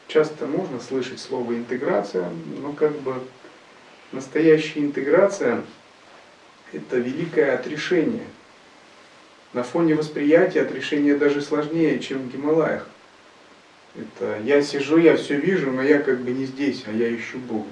Часто 0.06 0.46
можно 0.46 0.78
слышать 0.80 1.20
слово 1.20 1.54
интеграция, 1.54 2.28
но 2.60 2.72
как 2.72 2.92
бы 3.00 3.14
настоящая 4.12 4.80
интеграция– 4.80 5.62
это 6.72 6.98
великое 6.98 7.54
отрешение. 7.54 8.26
На 9.52 9.62
фоне 9.62 9.94
восприятия 9.94 10.62
отрешение 10.62 11.16
даже 11.16 11.42
сложнее, 11.42 11.98
чем 11.98 12.18
в 12.18 12.32
Гималаях. 12.32 12.88
Это 13.94 14.40
я 14.44 14.62
сижу, 14.62 14.96
я 14.96 15.16
все 15.16 15.36
вижу, 15.36 15.70
но 15.70 15.82
я 15.82 15.98
как 15.98 16.20
бы 16.20 16.30
не 16.30 16.46
здесь, 16.46 16.84
а 16.86 16.92
я 16.92 17.14
ищу 17.14 17.38
Бога. 17.38 17.68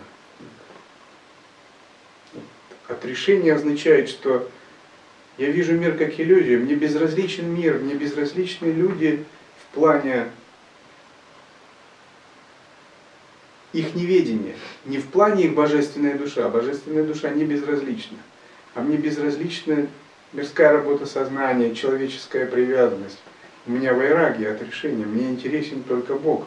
Отрешение 2.89 3.55
означает, 3.55 4.09
что 4.09 4.51
я 5.39 5.51
вижу 5.51 5.73
мир 5.73 5.97
как 5.97 6.21
иллюзию, 6.21 6.61
мне 6.61 6.75
безразличен 6.75 7.49
мир, 7.49 7.79
мне 7.79 7.95
безразличны 7.95 8.67
люди 8.67 9.25
в 9.63 9.75
плане 9.75 10.31
их 13.73 13.95
неведения, 13.95 14.57
не 14.85 14.99
в 14.99 15.07
плане 15.07 15.45
их 15.45 15.55
божественная 15.55 16.19
душа, 16.19 16.49
божественная 16.49 17.05
душа 17.05 17.31
не 17.31 17.45
безразлична, 17.45 18.19
а 18.75 18.83
мне 18.83 18.97
безразлична 18.97 19.87
мирская 20.33 20.73
работа 20.73 21.07
сознания, 21.07 21.75
человеческая 21.75 22.47
привязанность. 22.47 23.19
У 23.67 23.73
меня 23.73 23.93
вайрагия 23.93 24.53
от 24.53 24.63
решения, 24.63 25.05
мне 25.05 25.31
интересен 25.31 25.83
только 25.83 26.15
Бог. 26.15 26.47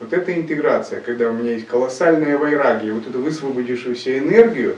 Вот 0.00 0.12
эта 0.12 0.34
интеграция, 0.34 1.00
когда 1.00 1.30
у 1.30 1.32
меня 1.32 1.52
есть 1.52 1.66
колоссальная 1.66 2.38
вайрагия, 2.38 2.92
вот 2.92 3.06
эту 3.06 3.20
высвободившуюся 3.20 4.18
энергию, 4.18 4.76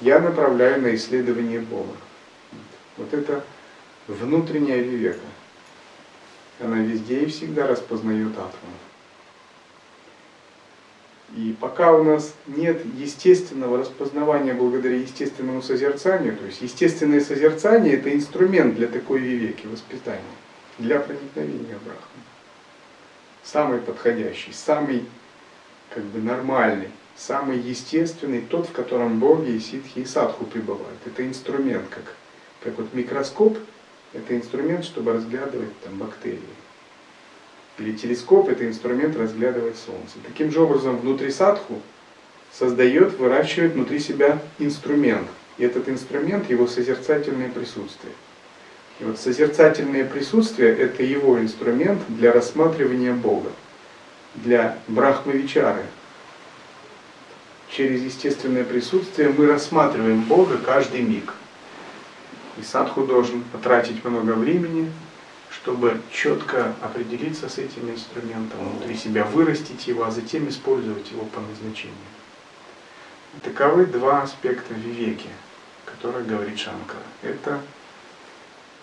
я 0.00 0.18
направляю 0.18 0.80
на 0.82 0.94
исследование 0.94 1.60
Бога. 1.60 1.94
Вот 2.96 3.12
это 3.12 3.44
внутренняя 4.06 4.80
вивека. 4.80 5.20
Она 6.58 6.78
везде 6.78 7.20
и 7.20 7.26
всегда 7.26 7.66
распознает 7.66 8.32
атом. 8.36 8.58
И 11.36 11.54
пока 11.60 11.92
у 11.92 12.02
нас 12.02 12.34
нет 12.48 12.84
естественного 12.96 13.78
распознавания 13.78 14.52
благодаря 14.52 14.96
естественному 14.96 15.62
созерцанию, 15.62 16.36
то 16.36 16.44
есть 16.44 16.60
естественное 16.60 17.20
созерцание 17.20 17.94
это 17.94 18.12
инструмент 18.12 18.74
для 18.74 18.88
такой 18.88 19.20
вивеки, 19.20 19.66
воспитания, 19.66 20.20
для 20.78 20.98
проникновения 20.98 21.76
в 21.76 21.84
Брахму. 21.84 22.22
Самый 23.44 23.78
подходящий, 23.78 24.52
самый 24.52 25.04
как 25.94 26.02
бы 26.04 26.20
нормальный, 26.20 26.88
самый 27.16 27.58
естественный, 27.58 28.40
тот, 28.40 28.68
в 28.68 28.72
котором 28.72 29.20
боги 29.20 29.52
и 29.52 29.60
ситхи 29.60 30.00
и 30.00 30.04
садху 30.04 30.44
пребывают. 30.46 30.98
Это 31.06 31.24
инструмент, 31.24 31.84
как, 31.90 32.16
как 32.62 32.76
вот 32.76 32.92
микроскоп, 32.92 33.56
это 34.12 34.36
инструмент, 34.36 34.84
чтобы 34.84 35.12
разглядывать 35.12 35.78
там 35.84 35.96
бактерии. 35.96 36.40
Или 37.78 37.92
телескоп– 37.92 38.48
это 38.50 38.66
инструмент 38.66 39.16
разглядывать 39.16 39.76
Солнце. 39.76 40.16
Таким 40.26 40.50
же 40.50 40.60
образом, 40.60 40.98
внутри 40.98 41.30
садху 41.30 41.80
создает, 42.52 43.18
выращивает 43.18 43.72
внутри 43.72 43.98
себя 44.00 44.38
инструмент. 44.58 45.28
И 45.56 45.64
этот 45.64 45.88
инструмент– 45.88 46.50
его 46.50 46.66
созерцательное 46.66 47.48
присутствие. 47.50 48.12
И 48.98 49.04
вот 49.04 49.18
созерцательное 49.18 50.04
присутствие– 50.04 50.76
это 50.78 51.02
его 51.02 51.40
инструмент 51.40 52.00
для 52.08 52.32
рассматривания 52.32 53.14
Бога, 53.14 53.50
для 54.34 54.78
брахмавичары. 54.88 55.84
Через 57.70 58.02
естественное 58.02 58.64
присутствие 58.64 59.32
мы 59.36 59.46
рассматриваем 59.46 60.22
Бога 60.22 60.58
каждый 60.58 61.02
миг. 61.02 61.32
И 62.58 62.62
садху 62.62 63.02
должен 63.06 63.42
потратить 63.44 64.04
много 64.04 64.32
времени, 64.32 64.90
чтобы 65.50 66.00
четко 66.12 66.74
определиться 66.80 67.48
с 67.48 67.58
этим 67.58 67.90
инструментом, 67.90 68.60
внутри 68.60 68.96
себя 68.96 69.24
вырастить 69.24 69.86
его, 69.86 70.04
а 70.04 70.10
затем 70.10 70.48
использовать 70.48 71.10
его 71.10 71.24
по 71.24 71.40
назначению. 71.40 71.96
Таковы 73.42 73.86
два 73.86 74.22
аспекта 74.22 74.74
вивеки, 74.74 75.28
которые 75.84 76.24
говорит 76.24 76.58
Шанкара. 76.58 77.02
Это 77.22 77.60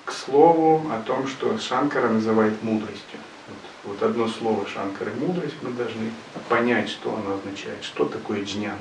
к 0.05 0.11
слову 0.11 0.89
о 0.91 1.01
том, 1.01 1.27
что 1.27 1.57
Шанкара 1.57 2.09
называет 2.09 2.61
мудростью. 2.63 3.19
Вот, 3.47 3.99
вот 3.99 4.03
одно 4.03 4.27
слово 4.27 4.67
Шанкары 4.67 5.11
мудрость, 5.13 5.55
мы 5.61 5.71
должны 5.71 6.11
понять, 6.49 6.89
что 6.89 7.15
оно 7.15 7.35
означает, 7.35 7.83
что 7.83 8.05
такое 8.05 8.43
джняна. 8.43 8.77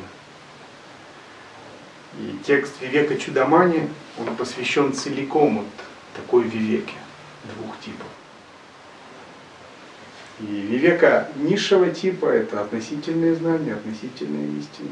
И 2.19 2.39
текст 2.45 2.81
Вивека 2.81 3.17
Чудамани, 3.17 3.89
он 4.19 4.35
посвящен 4.37 4.93
целиком 4.93 5.59
вот 5.59 5.67
такой 6.15 6.45
Вивеке 6.45 6.95
двух 7.55 7.79
типов. 7.81 8.07
И 10.41 10.45
вивека 10.45 11.29
низшего 11.37 11.91
типа– 11.91 12.27
это 12.27 12.61
относительные 12.61 13.35
знания, 13.35 13.75
относительная 13.75 14.47
истина. 14.59 14.91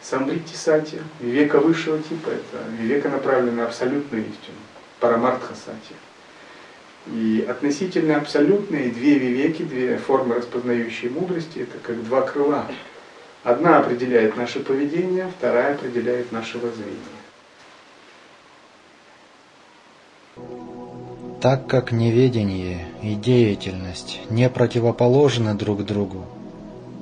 Самрити 0.00 0.54
сати. 0.54 0.98
Вивека 1.20 1.58
высшего 1.58 1.98
типа– 1.98 2.28
это 2.30 2.64
вивека 2.78 3.08
направленная 3.08 3.62
на 3.62 3.64
абсолютную 3.66 4.22
истину. 4.22 4.56
Парамартха 5.00 5.54
сати. 5.54 5.94
И 7.08 7.44
относительно 7.48 8.16
абсолютные 8.16 8.90
две 8.90 9.18
вивеки, 9.18 9.62
две 9.62 9.96
формы 9.98 10.36
распознающей 10.36 11.08
мудрости– 11.08 11.58
это 11.60 11.78
как 11.82 12.04
два 12.04 12.22
крыла. 12.22 12.66
Одна 13.42 13.78
определяет 13.80 14.36
наше 14.36 14.60
поведение, 14.60 15.28
вторая 15.36 15.74
определяет 15.74 16.30
наше 16.30 16.58
воззрение. 16.58 17.21
Так 21.42 21.66
как 21.66 21.90
неведение 21.90 22.86
и 23.02 23.16
деятельность 23.16 24.20
не 24.30 24.48
противоположны 24.48 25.54
друг 25.54 25.84
другу, 25.84 26.24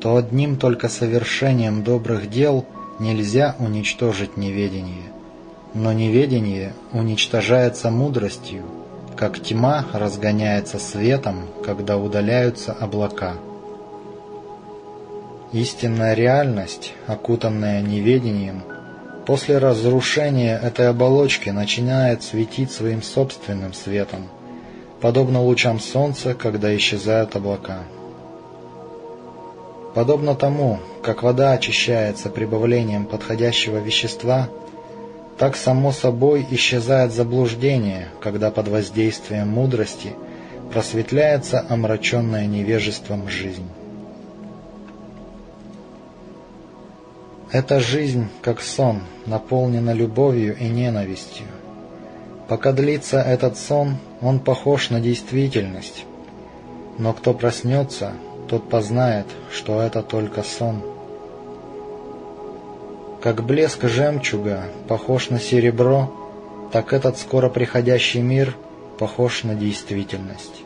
то 0.00 0.16
одним 0.16 0.56
только 0.56 0.88
совершением 0.88 1.85
добрых 1.85 2.30
дел 2.30 2.64
нельзя 2.99 3.54
уничтожить 3.59 4.38
неведение. 4.38 5.12
Но 5.75 5.92
неведение 5.92 6.73
уничтожается 6.95 7.91
мудростью, 7.91 8.62
как 9.14 9.38
тьма 9.41 9.84
разгоняется 9.93 10.78
светом, 10.78 11.43
когда 11.62 11.99
удаляются 11.99 12.73
облака. 12.73 13.34
Истинная 15.52 16.14
реальность, 16.14 16.95
окутанная 17.06 17.82
неведением, 17.82 18.62
После 19.30 19.58
разрушения 19.58 20.58
этой 20.58 20.88
оболочки 20.88 21.50
начинает 21.50 22.23
светить 22.25 22.73
своим 22.73 23.00
собственным 23.00 23.73
светом, 23.75 24.26
подобно 25.00 25.43
лучам 25.43 25.80
солнца, 25.80 26.34
когда 26.34 26.75
исчезают 26.76 27.34
облака. 27.36 27.84
Подобно 29.95 30.34
тому, 30.34 30.78
как 31.02 31.23
вода 31.23 31.52
очищается 31.52 32.30
прибавлением 32.30 33.06
подходящего 33.06 33.78
вещества, 33.78 34.49
так 35.36 35.56
само 35.56 35.91
собой 35.91 36.47
исчезает 36.50 37.13
заблуждение, 37.13 38.08
когда 38.21 38.50
под 38.50 38.69
воздействием 38.69 39.49
мудрости 39.49 40.13
просветляется 40.73 41.65
омраченная 41.69 42.47
невежеством 42.47 43.28
жизнь. 43.28 43.67
Эта 47.50 47.80
жизнь, 47.80 48.28
как 48.43 48.60
сон, 48.60 49.00
наполнена 49.26 49.93
любовью 49.93 50.56
и 50.56 50.69
ненавистью. 50.69 51.47
Пока 52.50 52.73
длится 52.73 53.21
этот 53.21 53.56
сон, 53.56 53.99
он 54.21 54.41
похож 54.41 54.91
на 54.91 55.00
действительность. 55.00 56.04
Но 56.99 57.13
кто 57.13 57.32
проснется, 57.32 58.15
тот 58.49 58.69
познает, 58.69 59.26
что 59.52 59.80
это 59.80 60.02
только 60.02 60.43
сон. 60.43 60.82
Как 63.23 63.45
блеск 63.45 63.84
жемчуга 63.84 64.65
похож 64.89 65.30
на 65.30 65.39
серебро, 65.39 66.13
так 66.73 66.93
этот 66.93 67.19
скоро 67.19 67.50
приходящий 67.50 68.21
мир 68.21 68.56
похож 68.99 69.45
на 69.45 69.54
действительность. 69.54 70.65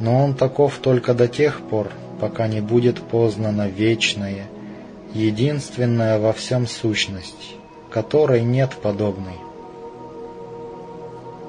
Но 0.00 0.24
он 0.24 0.34
таков 0.34 0.78
только 0.78 1.14
до 1.14 1.28
тех 1.28 1.60
пор, 1.60 1.92
пока 2.20 2.48
не 2.48 2.60
будет 2.60 3.00
познано 3.00 3.68
вечное– 3.68 4.46
единственная 5.14 6.18
во 6.18 6.32
всем 6.32 6.66
сущность, 6.66 7.54
которой 7.88 8.42
нет 8.42 8.72
подобной. 8.82 9.47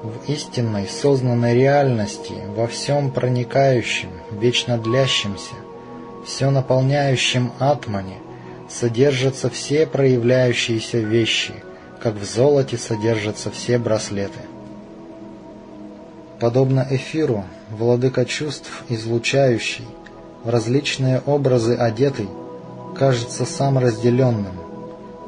В 0.02 0.30
истинной 0.30 0.88
сознанной 0.88 1.54
реальности, 1.54 2.32
во 2.56 2.66
всем 2.66 3.10
проникающем, 3.10 4.08
вечно 4.30 4.78
длящемся, 4.78 5.52
все 6.24 6.48
наполняющем 6.48 7.52
атмане, 7.58 8.16
содержатся 8.66 9.50
все 9.50 9.86
проявляющиеся 9.86 11.00
вещи, 11.00 11.52
как 12.02 12.14
в 12.14 12.24
золоте 12.24 12.78
содержатся 12.78 13.50
все 13.50 13.78
браслеты. 13.78 14.40
Подобно 16.38 16.86
эфиру, 16.90 17.44
владыка 17.68 18.24
чувств 18.24 18.84
излучающий, 18.88 19.84
в 20.44 20.48
различные 20.48 21.20
образы 21.26 21.74
одетый, 21.74 22.30
кажется 22.96 23.44
сам 23.44 23.76
разделенным, 23.76 24.56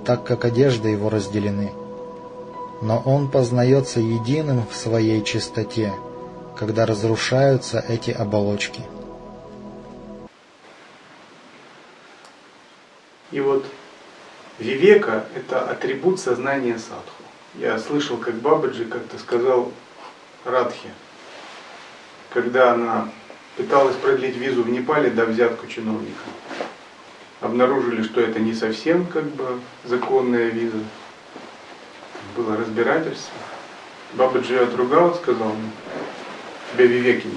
так 0.07 0.25
как 0.25 0.47
одежды 0.47 0.89
его 0.89 1.11
разделены. 1.11 1.73
Но 2.83 3.01
он 3.07 3.31
познается 3.31 4.01
единым 4.01 4.67
в 4.69 4.75
своей 4.75 5.23
чистоте, 5.25 5.93
когда 6.57 6.85
разрушаются 6.85 7.83
эти 7.89 8.11
оболочки. 8.11 8.83
И 13.31 13.41
вот 13.41 13.65
вивека– 14.59 15.25
это 15.35 15.61
атрибут 15.71 16.21
сознания 16.21 16.77
садху. 16.77 17.23
Я 17.55 17.79
слышал, 17.79 18.19
как 18.19 18.35
Бабаджи 18.35 18.85
как-то 18.85 19.19
сказал 19.19 19.71
Радхе, 20.45 20.89
когда 22.31 22.73
она 22.73 23.09
пыталась 23.57 23.97
продлить 23.97 24.37
визу 24.37 24.65
в 24.65 24.69
Непале 24.69 25.09
до 25.09 25.25
взятку 25.25 25.67
чиновника 25.67 26.25
обнаружили, 27.43 28.03
что 28.03 28.21
это 28.21 28.41
не 28.41 28.55
совсем 28.55 29.07
как 29.07 29.25
бы 29.25 29.61
законная 29.85 30.49
виза. 30.49 30.79
Было 32.37 32.57
разбирательство. 32.57 33.35
Бабаджи 34.15 34.59
отругал, 34.59 35.15
сказал, 35.15 35.49
ну, 35.49 35.71
тебя 36.73 36.87
вивеки 36.87 37.27
нет. 37.27 37.37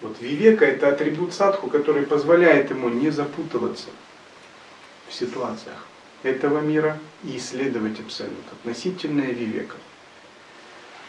Вот 0.00 0.20
вивека 0.20 0.64
это 0.64 0.88
атрибут 0.88 1.32
садху, 1.32 1.68
который 1.68 2.04
позволяет 2.04 2.70
ему 2.70 2.88
не 2.88 3.10
запутываться 3.10 3.88
в 5.08 5.14
ситуациях 5.14 5.86
этого 6.22 6.60
мира 6.60 6.98
и 7.22 7.36
исследовать 7.36 8.00
абсолют. 8.00 8.44
Относительная 8.52 9.32
вивека 9.32 9.76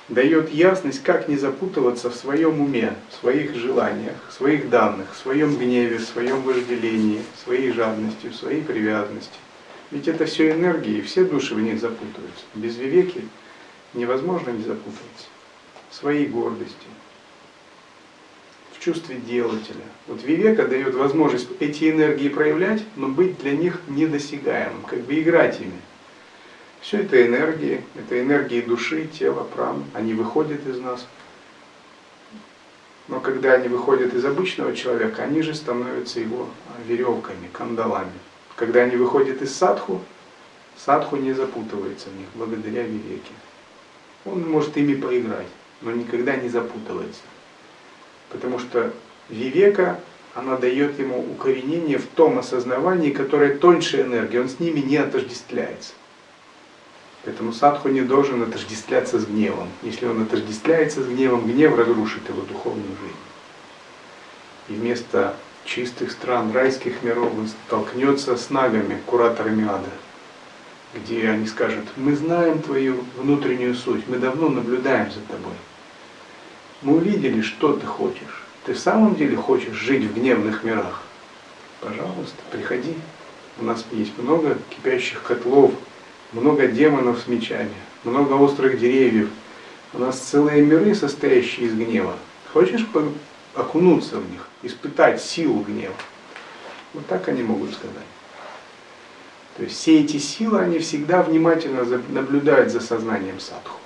дает 0.10 0.52
ясность, 0.52 1.02
как 1.04 1.28
не 1.28 1.38
запутываться 1.38 2.10
в 2.10 2.16
своем 2.16 2.62
уме, 2.62 2.96
в 3.10 3.20
своих 3.22 3.56
желаниях, 3.56 4.16
в 4.30 4.34
своих 4.34 4.70
данных, 4.70 5.08
в 5.14 5.18
своем 5.18 5.56
гневе, 5.58 5.98
в 5.98 6.06
своем 6.06 6.42
вожделении, 6.42 7.22
в 7.36 7.44
своей 7.44 7.72
жадности, 7.72 8.28
в 8.28 8.36
своей 8.36 8.62
привязанности. 8.62 9.40
Ведь 9.92 10.08
это 10.08 10.26
все 10.26 10.52
энергии, 10.52 10.98
и 10.98 11.02
все 11.02 11.24
души 11.24 11.56
в 11.56 11.62
них 11.62 11.80
запутываются. 11.80 12.44
Без 12.54 12.78
вивеки 12.78 13.22
невозможно 13.94 14.52
не 14.52 14.64
запутаться. 14.64 15.28
В 15.90 15.96
своей 15.96 16.28
гордости, 16.28 16.88
в 18.74 18.84
чувстве 18.84 19.18
делателя. 19.18 19.86
Вот 20.08 20.24
вивека 20.24 20.68
дает 20.68 20.94
возможность 20.94 21.48
эти 21.60 21.90
энергии 21.90 22.28
проявлять, 22.28 22.84
но 22.96 23.08
быть 23.08 23.40
для 23.40 23.52
них 23.56 23.80
недосягаемым, 23.88 24.84
как 24.84 25.02
бы 25.02 25.20
играть 25.20 25.62
ими. 25.62 25.80
Все 26.86 27.00
это 27.00 27.26
энергии, 27.26 27.84
это 27.96 28.22
энергии 28.22 28.62
души, 28.62 29.08
тела, 29.08 29.44
пран, 29.44 29.86
они 29.96 30.14
выходят 30.14 30.68
из 30.68 30.78
нас. 30.78 31.08
Но 33.08 33.20
когда 33.20 33.54
они 33.54 33.70
выходят 33.70 34.14
из 34.14 34.24
обычного 34.24 34.76
человека, 34.76 35.24
они 35.24 35.42
же 35.42 35.56
становятся 35.56 36.20
его 36.20 36.48
веревками, 36.88 37.50
кандалами. 37.52 38.12
Когда 38.56 38.82
они 38.82 38.98
выходят 38.98 39.42
из 39.42 39.56
садху, 39.56 40.00
садху 40.78 41.16
не 41.16 41.34
запутывается 41.34 42.10
в 42.10 42.16
них 42.18 42.28
благодаря 42.36 42.84
вивеке. 42.84 43.34
Он 44.24 44.48
может 44.48 44.78
ими 44.78 44.94
поиграть, 44.94 45.48
но 45.82 45.90
никогда 45.90 46.36
не 46.36 46.50
запутывается. 46.50 47.24
Потому 48.30 48.60
что 48.60 48.94
вивека, 49.30 50.00
она 50.36 50.56
дает 50.56 51.00
ему 51.00 51.20
укоренение 51.32 51.98
в 51.98 52.06
том 52.06 52.38
осознавании, 52.38 53.10
которое 53.10 53.58
тоньше 53.58 54.04
энергии, 54.04 54.38
он 54.38 54.50
с 54.50 54.60
ними 54.60 54.82
не 54.82 54.98
отождествляется. 54.98 55.94
Поэтому 57.26 57.54
садху 57.54 57.90
не 57.90 58.02
должен 58.02 58.44
отождествляться 58.44 59.20
с 59.20 59.26
гневом. 59.26 59.68
Если 59.82 60.06
он 60.06 60.22
отождествляется 60.22 61.04
с 61.04 61.08
гневом, 61.08 61.48
гнев 61.48 61.76
разрушит 61.76 62.30
его 62.30 62.44
духовную 62.44 62.88
жизнь. 62.88 63.16
И 64.70 64.74
вместо 64.74 65.36
чистых 65.66 66.12
стран, 66.12 66.52
райских 66.52 67.02
миров 67.02 67.34
он 67.36 67.48
столкнется 67.48 68.38
с 68.38 68.52
нагами, 68.52 69.02
кураторами 69.08 69.68
ада, 69.68 69.90
где 70.94 71.28
они 71.30 71.48
скажут, 71.48 71.86
мы 71.98 72.16
знаем 72.16 72.62
твою 72.62 73.04
внутреннюю 73.18 73.74
суть, 73.74 74.08
мы 74.08 74.18
давно 74.18 74.50
наблюдаем 74.50 75.12
за 75.12 75.22
тобой. 75.22 75.54
Мы 76.84 76.98
увидели, 76.98 77.42
что 77.42 77.74
ты 77.74 77.88
хочешь. 77.88 78.44
Ты 78.66 78.74
в 78.74 78.80
самом 78.80 79.16
деле 79.16 79.36
хочешь 79.36 79.76
жить 79.76 80.04
в 80.04 80.14
гневных 80.14 80.64
мирах? 80.64 81.02
Пожалуйста, 81.82 82.38
приходи. 82.52 82.94
У 83.60 83.66
нас 83.66 83.84
есть 83.92 84.18
много 84.18 84.58
кипящих 84.70 85.24
котлов, 85.24 85.74
много 86.36 86.68
демонов 86.68 87.22
с 87.22 87.28
мечами, 87.28 87.74
много 88.04 88.34
острых 88.34 88.78
деревьев. 88.80 89.30
У 89.94 90.00
нас 90.00 90.20
целые 90.20 90.62
миры, 90.62 90.94
состоящие 90.94 91.68
из 91.68 91.74
гнева. 91.74 92.16
Хочешь 92.52 92.86
окунуться 93.54 94.18
в 94.18 94.30
них, 94.30 94.48
испытать 94.62 95.22
силу 95.22 95.62
гнева? 95.62 95.96
Вот 96.94 97.08
так 97.08 97.28
они 97.30 97.44
могут 97.44 97.74
сказать. 97.74 97.96
То 99.58 99.64
есть 99.64 99.78
все 99.78 100.02
эти 100.02 100.18
силы, 100.18 100.60
они 100.60 100.80
всегда 100.80 101.24
внимательно 101.24 101.86
наблюдают 102.10 102.72
за 102.72 102.82
сознанием 102.82 103.40
садху. 103.40 103.80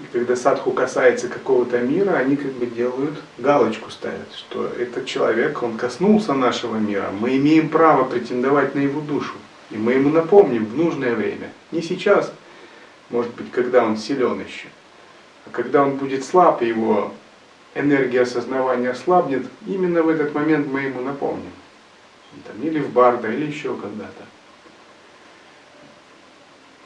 И 0.00 0.04
когда 0.12 0.34
садху 0.34 0.72
касается 0.72 1.28
какого-то 1.28 1.78
мира, 1.80 2.14
они 2.14 2.36
как 2.36 2.52
бы 2.52 2.66
делают 2.66 3.20
галочку 3.38 3.90
ставят, 3.90 4.32
что 4.36 4.66
этот 4.66 5.06
человек, 5.06 5.62
он 5.62 5.76
коснулся 5.76 6.34
нашего 6.34 6.76
мира, 6.76 7.10
мы 7.18 7.36
имеем 7.36 7.68
право 7.68 8.04
претендовать 8.04 8.74
на 8.74 8.80
его 8.80 9.00
душу. 9.00 9.34
И 9.70 9.76
мы 9.76 9.94
ему 9.94 10.10
напомним 10.10 10.66
в 10.66 10.76
нужное 10.76 11.14
время. 11.14 11.52
Не 11.72 11.82
сейчас, 11.82 12.32
может 13.10 13.34
быть, 13.34 13.50
когда 13.50 13.84
он 13.84 13.96
силен 13.96 14.40
еще, 14.40 14.68
а 15.46 15.50
когда 15.50 15.82
он 15.82 15.96
будет 15.96 16.24
слаб, 16.24 16.62
его 16.62 17.12
энергия 17.74 18.22
осознавания 18.22 18.90
ослабнет, 18.90 19.46
именно 19.66 20.02
в 20.02 20.08
этот 20.08 20.34
момент 20.34 20.66
мы 20.68 20.82
ему 20.82 21.02
напомним. 21.02 21.52
Там, 22.46 22.62
или 22.62 22.78
в 22.78 22.90
барда, 22.90 23.30
или 23.30 23.46
еще 23.46 23.74
когда-то. 23.74 24.24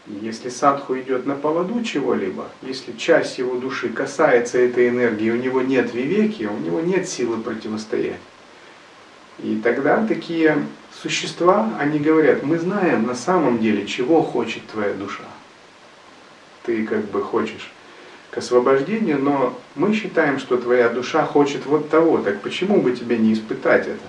Если 0.06 0.48
садху 0.48 0.98
идет 0.98 1.26
на 1.26 1.36
поводу 1.36 1.82
чего-либо, 1.84 2.48
если 2.62 2.92
часть 2.92 3.38
его 3.38 3.56
души 3.56 3.88
касается 3.88 4.58
этой 4.58 4.88
энергии, 4.88 5.30
у 5.30 5.36
него 5.36 5.62
нет 5.62 5.94
вивеки, 5.94 6.44
у 6.44 6.58
него 6.58 6.80
нет 6.80 7.08
силы 7.08 7.38
противостоять. 7.38 8.20
И 9.38 9.60
тогда 9.62 10.04
такие 10.06 10.66
существа, 11.00 11.70
они 11.78 11.98
говорят, 11.98 12.42
мы 12.42 12.58
знаем 12.58 13.06
на 13.06 13.14
самом 13.14 13.58
деле, 13.60 13.86
чего 13.86 14.22
хочет 14.22 14.66
твоя 14.66 14.94
душа. 14.94 15.24
Ты 16.64 16.86
как 16.86 17.04
бы 17.06 17.22
хочешь 17.22 17.72
к 18.30 18.38
освобождению, 18.38 19.18
но 19.20 19.58
мы 19.74 19.94
считаем, 19.94 20.38
что 20.38 20.56
твоя 20.56 20.88
душа 20.88 21.24
хочет 21.24 21.66
вот 21.66 21.90
того, 21.90 22.18
так 22.18 22.40
почему 22.40 22.80
бы 22.80 22.96
тебе 22.96 23.18
не 23.18 23.34
испытать 23.34 23.86
это? 23.86 24.06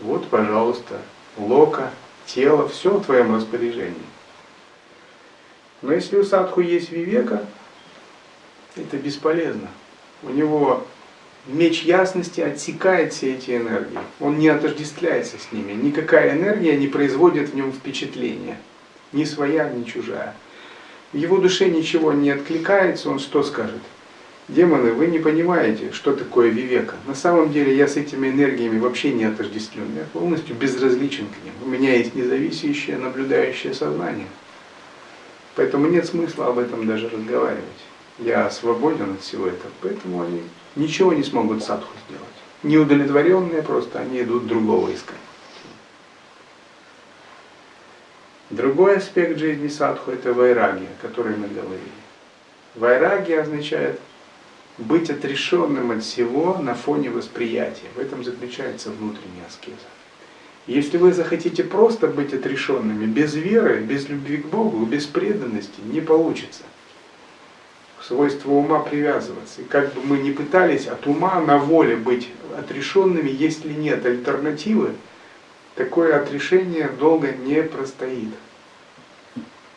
Вот, 0.00 0.28
пожалуйста, 0.28 1.00
лока, 1.36 1.90
тело, 2.26 2.68
все 2.68 2.90
в 2.90 3.04
твоем 3.04 3.34
распоряжении. 3.34 3.96
Но 5.82 5.92
если 5.92 6.16
у 6.16 6.24
садху 6.24 6.60
есть 6.60 6.90
вивека, 6.90 7.44
это 8.76 8.96
бесполезно. 8.98 9.68
У 10.22 10.30
него 10.30 10.86
меч 11.46 11.82
ясности 11.82 12.40
отсекает 12.40 13.12
все 13.12 13.34
эти 13.34 13.56
энергии. 13.56 13.98
Он 14.20 14.38
не 14.38 14.48
отождествляется 14.48 15.36
с 15.38 15.52
ними. 15.52 15.72
Никакая 15.72 16.32
энергия 16.32 16.76
не 16.76 16.88
производит 16.88 17.50
в 17.50 17.54
нем 17.54 17.72
впечатления. 17.72 18.58
Ни 19.12 19.24
своя, 19.24 19.68
ни 19.70 19.84
чужая. 19.84 20.34
В 21.12 21.16
его 21.16 21.38
душе 21.38 21.68
ничего 21.68 22.12
не 22.12 22.30
откликается, 22.30 23.10
он 23.10 23.20
что 23.20 23.42
скажет? 23.42 23.80
Демоны, 24.48 24.92
вы 24.92 25.08
не 25.08 25.18
понимаете, 25.18 25.90
что 25.92 26.12
такое 26.14 26.50
вивека. 26.50 26.94
На 27.06 27.14
самом 27.14 27.52
деле 27.52 27.76
я 27.76 27.88
с 27.88 27.96
этими 27.96 28.28
энергиями 28.28 28.78
вообще 28.78 29.10
не 29.12 29.24
отождествлен. 29.24 29.88
Я 29.96 30.04
полностью 30.12 30.54
безразличен 30.54 31.26
к 31.26 31.44
ним. 31.44 31.52
У 31.64 31.68
меня 31.68 31.96
есть 31.96 32.14
независящее, 32.14 32.98
наблюдающее 32.98 33.74
сознание. 33.74 34.26
Поэтому 35.56 35.88
нет 35.88 36.06
смысла 36.06 36.46
об 36.48 36.58
этом 36.58 36.86
даже 36.86 37.08
разговаривать. 37.08 37.64
Я 38.18 38.50
свободен 38.50 39.14
от 39.14 39.20
всего 39.22 39.46
этого, 39.46 39.72
поэтому 39.80 40.22
они 40.22 40.42
ничего 40.76 41.12
не 41.12 41.24
смогут 41.24 41.64
садху 41.64 41.92
сделать. 42.06 42.24
Неудовлетворенные 42.62 43.62
просто, 43.62 43.98
они 43.98 44.22
идут 44.22 44.46
другого 44.46 44.94
искать. 44.94 45.16
Другой 48.50 48.98
аспект 48.98 49.38
жизни 49.38 49.68
садху– 49.68 50.10
это 50.12 50.32
вайрагия, 50.32 50.88
о 50.88 51.02
которой 51.02 51.36
мы 51.36 51.48
говорили. 51.48 51.90
Вайрагия 52.76 53.42
означает 53.42 53.98
быть 54.78 55.10
отрешенным 55.10 55.90
от 55.90 56.04
всего 56.04 56.58
на 56.58 56.74
фоне 56.74 57.10
восприятия. 57.10 57.88
В 57.96 57.98
этом 57.98 58.22
заключается 58.22 58.90
внутренняя 58.90 59.46
аскеза. 59.48 59.76
Если 60.66 60.96
вы 60.96 61.12
захотите 61.12 61.64
просто 61.64 62.08
быть 62.08 62.34
отрешенными, 62.34 63.06
без 63.06 63.34
веры, 63.34 63.80
без 63.80 64.08
любви 64.08 64.38
к 64.38 64.46
Богу, 64.46 64.84
без 64.84 65.06
преданности, 65.06 65.80
не 65.84 66.00
получится. 66.00 66.62
Свойство 68.06 68.52
ума 68.52 68.80
привязываться. 68.80 69.62
И 69.62 69.64
как 69.64 69.92
бы 69.94 70.00
мы 70.02 70.18
ни 70.18 70.30
пытались 70.30 70.86
от 70.86 71.06
ума 71.06 71.40
на 71.40 71.58
воле 71.58 71.96
быть 71.96 72.28
отрешенными, 72.58 73.28
если 73.28 73.72
нет 73.72 74.06
альтернативы, 74.06 74.92
такое 75.74 76.16
отрешение 76.16 76.88
долго 76.88 77.32
не 77.32 77.62
простоит. 77.62 78.30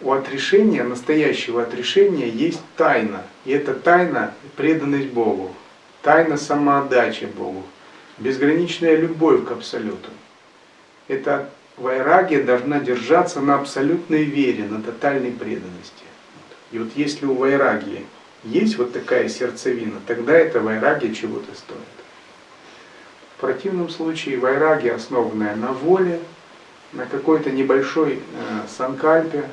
У 0.01 0.11
отрешения, 0.11 0.83
настоящего 0.83 1.63
отрешения, 1.63 2.27
есть 2.27 2.61
тайна. 2.77 3.23
И 3.45 3.51
эта 3.51 3.73
тайна– 3.73 4.33
преданность 4.55 5.09
Богу, 5.09 5.53
тайна 6.03 6.37
самоотдачи 6.37 7.25
Богу, 7.25 7.63
безграничная 8.17 8.95
любовь 8.95 9.45
к 9.45 9.51
Абсолюту 9.51 10.09
эта 11.09 11.49
вайрагия 11.75 12.43
должна 12.43 12.79
держаться 12.79 13.41
на 13.41 13.55
абсолютной 13.55 14.23
вере, 14.23 14.63
на 14.63 14.81
тотальной 14.81 15.31
преданности. 15.31 16.05
И 16.71 16.79
вот 16.79 16.89
если 16.95 17.25
у 17.25 17.33
вайрагии 17.33 18.05
есть 18.43 18.77
вот 18.77 18.93
такая 18.93 19.29
сердцевина, 19.29 19.99
тогда 20.07 20.33
эта 20.37 20.59
вайрагия 20.61 21.13
чего-то 21.13 21.53
стоит. 21.55 21.79
В 23.37 23.41
противном 23.41 23.89
случае 23.89 24.37
вайрагия, 24.37 24.95
основанная 24.95 25.55
на 25.55 25.71
воле, 25.71 26.19
на 26.93 27.05
какой-то 27.05 27.51
небольшой 27.51 28.13
э, 28.13 28.19
санкальпе, 28.67 29.45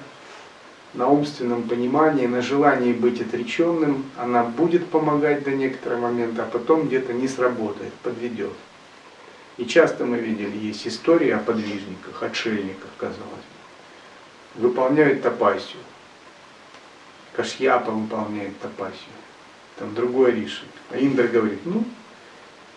на 0.95 1.09
умственном 1.09 1.65
понимании, 1.65 2.27
на 2.27 2.41
желании 2.41 2.93
быть 2.93 3.21
отреченным, 3.21 4.05
она 4.17 4.45
будет 4.45 4.87
помогать 4.87 5.45
до 5.45 5.51
некоторого 5.51 6.01
момента, 6.01 6.45
а 6.45 6.47
потом 6.47 6.87
где-то 6.87 7.13
не 7.13 7.29
сработает, 7.29 7.93
подведет. 8.03 8.53
И 9.59 9.67
часто 9.67 10.05
мы 10.05 10.19
видели, 10.19 10.57
есть 10.57 10.87
истории 10.87 11.31
о 11.31 11.39
подвижниках, 11.39 12.23
отшельниках, 12.23 12.91
казалось 12.99 13.21
бы. 13.21 14.69
Выполняют 14.69 15.23
тапасию. 15.23 15.83
Кашьяпа 17.37 17.91
выполняет 17.91 18.59
тапасию. 18.61 19.13
Там 19.79 19.95
другой 19.95 20.33
решит. 20.33 20.65
А 20.91 20.99
Индра 20.99 21.29
говорит, 21.29 21.61
ну, 21.67 21.85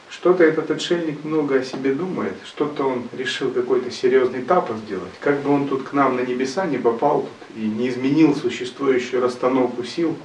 что-то 0.10 0.44
этот 0.44 0.70
отшельник 0.70 1.24
много 1.24 1.60
о 1.60 1.64
себе 1.64 1.94
думает, 1.94 2.34
что-то 2.46 2.84
он 2.84 3.08
решил 3.18 3.52
какой-то 3.52 3.90
серьезный 3.90 4.42
тапос 4.42 4.78
сделать. 4.80 5.14
Как 5.22 5.40
бы 5.42 5.52
он 5.52 5.68
тут 5.68 5.88
к 5.88 5.94
нам 5.94 6.18
на 6.18 6.22
небеса 6.22 6.66
не 6.66 6.78
попал 6.78 7.22
тут 7.22 7.58
и 7.58 7.62
не 7.62 7.90
изменил 7.90 8.36
существующую 8.36 9.22
расстановку 9.22 9.84
сил. 9.84 10.18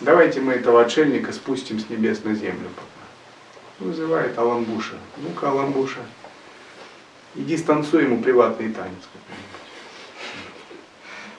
Давайте 0.00 0.40
мы 0.40 0.54
этого 0.54 0.80
отшельника 0.80 1.32
спустим 1.32 1.80
с 1.80 1.90
небес 1.90 2.24
на 2.24 2.34
землю 2.34 2.68
пока 2.74 2.98
вызывает 3.80 4.38
Аламбуша. 4.38 4.94
Ну-ка, 5.18 5.50
Аламбуша, 5.50 6.00
иди 7.34 7.56
станцуй 7.56 8.04
ему 8.04 8.22
приватный 8.22 8.72
танец 8.72 9.02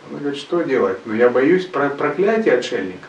Она 0.10 0.20
говорит, 0.20 0.40
что 0.40 0.62
делать? 0.62 1.00
Ну 1.06 1.14
я 1.14 1.30
боюсь 1.30 1.66
про 1.66 1.90
проклятия 1.90 2.54
отшельника. 2.54 3.08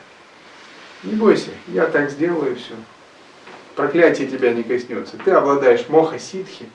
Не 1.03 1.15
бойся, 1.15 1.51
я 1.69 1.87
так 1.87 2.11
сделаю 2.11 2.57
все. 2.57 2.75
проклятие 3.75 4.29
тебя 4.29 4.53
не 4.53 4.63
коснется. 4.63 5.17
Ты 5.17 5.31
обладаешь 5.31 5.89
моха 5.89 6.19
ситхи, 6.19 6.67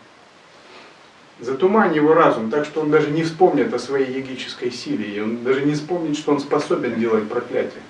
затумань 1.39 1.95
его 1.95 2.13
разум, 2.13 2.49
так 2.49 2.65
что 2.65 2.81
он 2.81 2.89
даже 2.89 3.11
не 3.11 3.23
вспомнит 3.23 3.71
о 3.73 3.79
своей 3.79 4.11
егической 4.11 4.71
силе, 4.71 5.07
и 5.15 5.21
он 5.21 5.43
даже 5.43 5.61
не 5.61 5.73
вспомнит, 5.73 6.17
что 6.17 6.31
он 6.31 6.39
способен 6.39 6.99
делать 6.99 7.29
проклятие. 7.29 7.83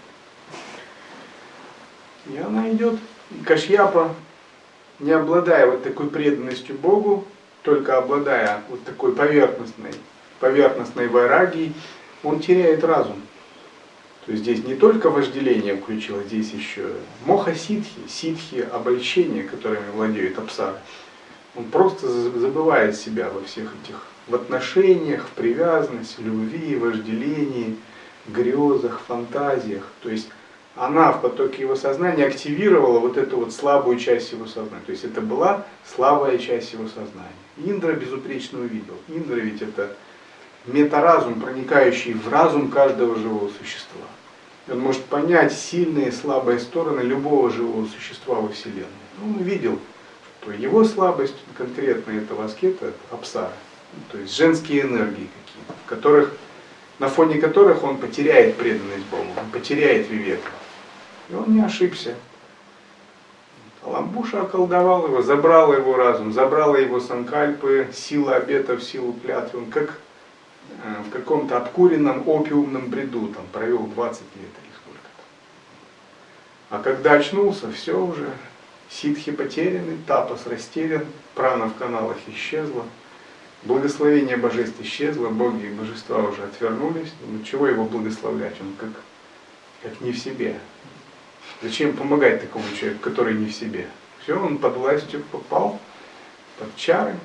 И 2.27 2.37
она 2.37 2.69
идет, 2.71 2.99
и 3.31 3.43
Кашьяпа, 3.43 4.13
не 4.99 5.11
обладая 5.11 5.67
вот 5.67 5.83
такой 5.83 6.09
преданностью 6.09 6.75
Богу, 6.75 7.25
только 7.61 7.97
обладая 7.97 8.61
вот 8.69 8.83
такой 8.83 9.13
поверхностной, 9.13 9.91
поверхностной 10.39 11.07
вайрагией, 11.07 11.73
он 12.25 12.39
теряет 12.39 12.83
разум. 12.83 13.21
То 14.25 14.31
есть 14.31 14.43
здесь 14.43 14.63
не 14.63 14.73
только 14.73 15.11
вожделение 15.11 15.77
включилось, 15.77 16.25
здесь 16.25 16.51
еще 16.51 16.89
моха 17.25 17.53
ситхи, 17.53 17.99
ситхи 18.09 18.67
обольщения, 18.71 19.43
которыми 19.43 19.91
владеют 19.93 20.37
апсары. 20.39 20.77
Он 21.55 21.65
просто 21.65 22.07
забывает 22.09 22.95
себя 22.95 23.29
во 23.29 23.41
всех 23.43 23.71
этих, 23.83 24.07
в 24.27 24.33
отношениях, 24.33 25.27
в 25.27 25.29
привязанности, 25.29 26.19
любви, 26.21 26.75
вожделении, 26.75 27.77
грезах, 28.27 28.99
фантазиях. 29.07 29.87
То 30.01 30.09
есть 30.09 30.27
она 30.75 31.11
в 31.11 31.21
потоке 31.21 31.61
его 31.61 31.75
сознания 31.75 32.25
активировала 32.25 32.99
вот 32.99 33.17
эту 33.17 33.37
вот 33.37 33.53
слабую 33.53 33.99
часть 33.99 34.31
его 34.31 34.47
сознания. 34.47 34.83
То 34.85 34.91
есть 34.91 35.05
это 35.05 35.21
была 35.21 35.65
слабая 35.85 36.39
часть 36.39 36.73
его 36.73 36.87
сознания. 36.87 37.29
Индра 37.57 37.93
безупречно 37.93 38.59
увидел. 38.59 38.95
Индра 39.07 39.35
ведь 39.35 39.61
это 39.61 39.95
метаразум, 40.67 41.39
проникающий 41.39 42.13
в 42.13 42.27
разум 42.29 42.69
каждого 42.69 43.15
живого 43.15 43.49
существа. 43.49 44.01
Он 44.67 44.79
может 44.79 45.03
понять 45.05 45.53
сильные 45.53 46.09
и 46.09 46.11
слабые 46.11 46.59
стороны 46.59 47.01
любого 47.01 47.49
живого 47.49 47.87
существа 47.87 48.35
во 48.35 48.49
Вселенной. 48.49 48.87
Он 49.23 49.35
увидел, 49.35 49.79
что 50.45 50.51
его 50.51 50.83
слабость, 50.83 51.35
конкретно 51.57 52.11
этого 52.11 52.45
аскета, 52.45 52.93
апсара, 53.11 53.53
то 54.11 54.17
есть 54.19 54.35
женские 54.35 54.83
энергии 54.83 55.27
какие-то, 55.27 55.73
в 55.83 55.89
которых, 55.89 56.33
на 56.99 57.09
фоне 57.09 57.39
которых 57.39 57.83
он 57.83 57.97
потеряет 57.97 58.55
преданность 58.55 59.05
Богу, 59.05 59.25
он 59.37 59.49
потеряет 59.51 60.07
вивека. 60.07 60.51
И 61.29 61.33
он 61.33 61.51
не 61.51 61.61
ошибся. 61.61 62.13
Ламбуша 63.83 64.43
околдовал 64.43 65.07
его, 65.07 65.23
забрал 65.23 65.73
его 65.73 65.95
разум, 65.95 66.31
забрала 66.31 66.77
его 66.77 66.99
санкальпы, 66.99 67.89
сила 67.91 68.35
обетов, 68.35 68.83
силу 68.83 69.13
клятвы. 69.13 69.61
Он 69.61 69.71
как 69.71 69.99
в 71.05 71.09
каком-то 71.09 71.57
обкуренном 71.57 72.27
опиумном 72.27 72.89
бреду, 72.89 73.27
там 73.29 73.45
провел 73.51 73.87
20 73.87 74.21
лет 74.21 74.51
или 74.63 74.71
сколько-то. 74.75 75.23
А 76.69 76.79
когда 76.81 77.13
очнулся, 77.13 77.71
все 77.71 77.99
уже, 77.99 78.29
ситхи 78.89 79.31
потеряны, 79.31 79.97
тапос 80.07 80.45
растерян, 80.47 81.05
прана 81.33 81.67
в 81.67 81.75
каналах 81.75 82.17
исчезла, 82.27 82.85
благословение 83.63 84.37
божеств 84.37 84.79
исчезло, 84.81 85.29
боги 85.29 85.65
и 85.65 85.73
божества 85.73 86.19
уже 86.19 86.43
отвернулись, 86.43 87.13
ну 87.27 87.43
чего 87.43 87.67
его 87.67 87.85
благословлять, 87.85 88.55
он 88.61 88.73
как, 88.79 88.91
как 89.81 90.01
не 90.01 90.11
в 90.11 90.19
себе. 90.19 90.59
Зачем 91.61 91.95
помогать 91.95 92.41
такому 92.41 92.65
человеку, 92.77 93.01
который 93.01 93.33
не 93.33 93.47
в 93.47 93.55
себе? 93.55 93.87
Все, 94.21 94.39
он 94.39 94.57
под 94.57 94.75
властью 94.75 95.23
попал, 95.31 95.79
под 96.59 96.75
чары, 96.75 97.15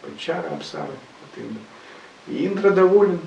под 0.00 0.18
чары 0.18 0.48
Апсары. 0.48 0.86
Вот 0.86 1.44
именно. 1.44 1.58
И 2.28 2.46
Индра 2.46 2.70
доволен. 2.70 3.20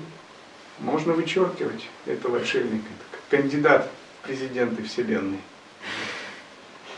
Можно 0.78 1.12
вычеркивать 1.12 1.88
этого 2.06 2.38
отшельника. 2.38 2.86
Это 2.86 3.42
кандидат 3.42 3.90
в 4.22 4.26
президенты 4.26 4.82
Вселенной. 4.82 5.40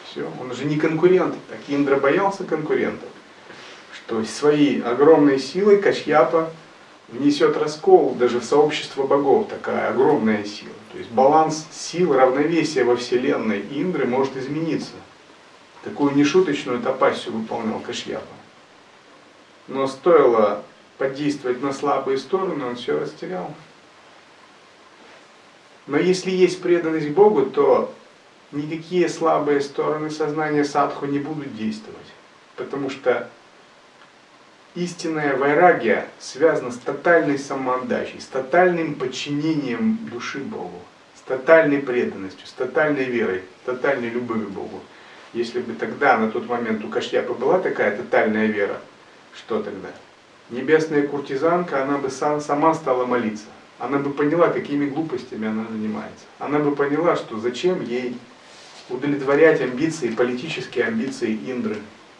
Все, 0.06 0.30
он 0.40 0.50
уже 0.50 0.64
не 0.64 0.78
конкурент. 0.78 1.34
Так 1.48 1.58
Индра 1.68 1.96
боялся 1.96 2.44
конкурентов. 2.44 3.08
Что 3.94 4.22
своей 4.24 4.80
огромной 4.82 5.38
силой 5.38 5.80
Качьяпа 5.80 6.50
внесет 7.08 7.56
раскол 7.56 8.14
даже 8.14 8.40
в 8.40 8.44
сообщество 8.44 9.06
богов. 9.06 9.48
Такая 9.48 9.90
огромная 9.90 10.44
сила. 10.44 10.74
То 10.92 10.98
есть 10.98 11.10
баланс 11.10 11.66
сил, 11.72 12.12
равновесия 12.12 12.84
во 12.84 12.96
Вселенной 12.96 13.64
Индры 13.70 14.06
может 14.06 14.36
измениться. 14.36 14.92
Такую 15.82 16.14
нешуточную 16.14 16.80
топассию 16.80 17.34
выполнял 17.34 17.80
Кашьяпа. 17.80 18.26
Но 19.68 19.86
стоило 19.86 20.62
подействовать 21.02 21.60
на 21.60 21.72
слабые 21.72 22.16
стороны, 22.16 22.64
он 22.64 22.76
все 22.76 22.96
растерял. 22.96 23.52
Но 25.88 25.96
если 25.96 26.30
есть 26.30 26.62
преданность 26.62 27.08
Богу, 27.08 27.46
то 27.46 27.92
никакие 28.52 29.08
слабые 29.08 29.62
стороны 29.62 30.10
сознания 30.10 30.64
садху 30.64 31.06
не 31.06 31.18
будут 31.18 31.56
действовать. 31.56 32.06
Потому 32.54 32.88
что 32.88 33.28
истинная 34.76 35.36
вайрагия 35.36 36.06
связана 36.20 36.70
с 36.70 36.76
тотальной 36.76 37.36
самоотдачей, 37.36 38.20
с 38.20 38.26
тотальным 38.26 38.94
подчинением 38.94 39.98
души 40.12 40.38
Богу, 40.38 40.82
с 41.16 41.20
тотальной 41.22 41.78
преданностью, 41.78 42.46
с 42.46 42.52
тотальной 42.52 43.06
верой, 43.06 43.42
с 43.62 43.66
тотальной 43.66 44.08
любовью 44.08 44.46
к 44.46 44.50
Богу. 44.50 44.80
Если 45.32 45.60
бы 45.60 45.72
тогда, 45.72 46.16
на 46.16 46.30
тот 46.30 46.48
момент 46.48 46.84
у 46.84 46.88
Кашьяпа 46.88 47.34
была 47.34 47.58
такая 47.58 47.96
тотальная 47.96 48.46
вера, 48.46 48.78
что 49.34 49.60
тогда? 49.60 49.88
Небесная 50.52 51.06
куртизанка, 51.06 51.82
она 51.82 51.98
бы 51.98 52.10
сам, 52.10 52.40
сама 52.40 52.74
стала 52.74 53.04
молиться. 53.04 53.46
Она 53.78 53.98
бы 53.98 54.10
поняла, 54.10 54.48
какими 54.48 54.86
глупостями 54.88 55.48
она 55.48 55.66
занимается. 55.68 56.24
Она 56.38 56.60
бы 56.60 56.76
поняла, 56.76 57.16
что 57.16 57.38
зачем 57.40 57.82
ей 57.82 58.16
удовлетворять 58.88 59.60
амбиции, 59.60 60.10
политические 60.10 60.84
амбиции 60.84 61.32
Индры. 61.46 61.78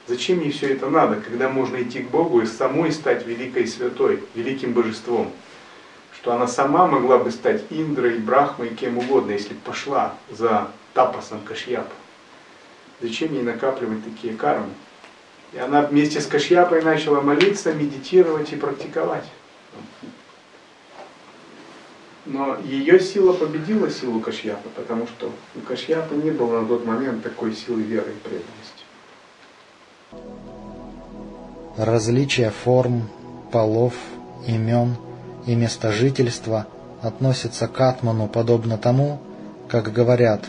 Зачем 0.09 0.40
ей 0.40 0.51
все 0.51 0.73
это 0.73 0.88
надо, 0.88 1.21
когда 1.21 1.49
можно 1.49 1.81
идти 1.81 2.01
к 2.01 2.11
Богу 2.11 2.40
и 2.40 2.47
самой 2.47 2.90
стать 2.90 3.25
великой 3.27 3.68
святой, 3.68 4.25
великим 4.35 4.73
божеством? 4.73 5.31
Что 6.16 6.33
она 6.33 6.49
сама 6.49 6.87
могла 6.87 7.18
бы 7.18 7.31
стать 7.31 7.62
Индрой, 7.71 8.18
Брахмой, 8.18 8.71
кем 8.71 8.99
угодно, 8.99 9.33
если 9.33 9.55
бы 9.55 9.61
пошла 9.61 10.14
за 10.31 10.68
тапасом 10.95 11.40
Кашьяпа. 11.42 11.92
Зачем 13.01 13.33
ей 13.33 13.42
накапливать 13.42 14.05
такие 14.05 14.35
кармы? 14.35 14.71
И 15.52 15.58
она 15.58 15.82
вместе 15.82 16.20
с 16.20 16.26
Кашьяпой 16.26 16.82
начала 16.82 17.20
молиться, 17.20 17.72
медитировать 17.72 18.52
и 18.52 18.56
практиковать. 18.56 19.24
Но 22.24 22.56
ее 22.64 23.00
сила 23.00 23.32
победила 23.32 23.90
силу 23.90 24.20
Кашьяпы, 24.20 24.68
потому 24.76 25.06
что 25.06 25.32
у 25.56 25.60
Кашьяпы 25.60 26.14
не 26.14 26.30
было 26.30 26.60
на 26.60 26.66
тот 26.66 26.86
момент 26.86 27.22
такой 27.22 27.52
силы 27.52 27.82
веры 27.82 28.12
и 28.12 28.28
преданности. 28.28 28.84
Различие 31.76 32.50
форм, 32.50 33.08
полов, 33.50 33.94
имен 34.46 34.96
и 35.46 35.54
места 35.54 35.90
жительства 35.90 36.66
относятся 37.02 37.66
к 37.66 37.80
атману 37.80 38.28
подобно 38.28 38.78
тому, 38.78 39.20
как 39.68 39.92
говорят, 39.92 40.44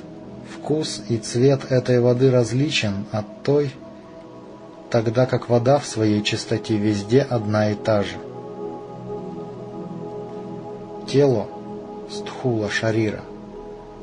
вкус 0.54 1.02
и 1.10 1.18
цвет 1.18 1.72
этой 1.72 2.00
воды 2.00 2.30
различен 2.30 3.06
от 3.12 3.44
той, 3.44 3.74
тогда 4.94 5.26
как 5.26 5.50
вода 5.50 5.80
в 5.80 5.88
своей 5.88 6.22
чистоте 6.22 6.78
везде 6.78 7.22
одна 7.22 7.72
и 7.72 7.74
та 7.74 8.04
же. 8.04 8.16
Тело 11.08 11.48
стхула 12.12 12.70
шарира, 12.70 13.22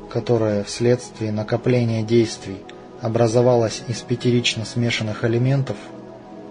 которое 0.09 0.65
вследствие 0.65 1.31
накопления 1.31 2.03
действий 2.03 2.57
образовалось 2.99 3.83
из 3.87 4.01
пятерично 4.01 4.65
смешанных 4.65 5.23
элементов, 5.23 5.77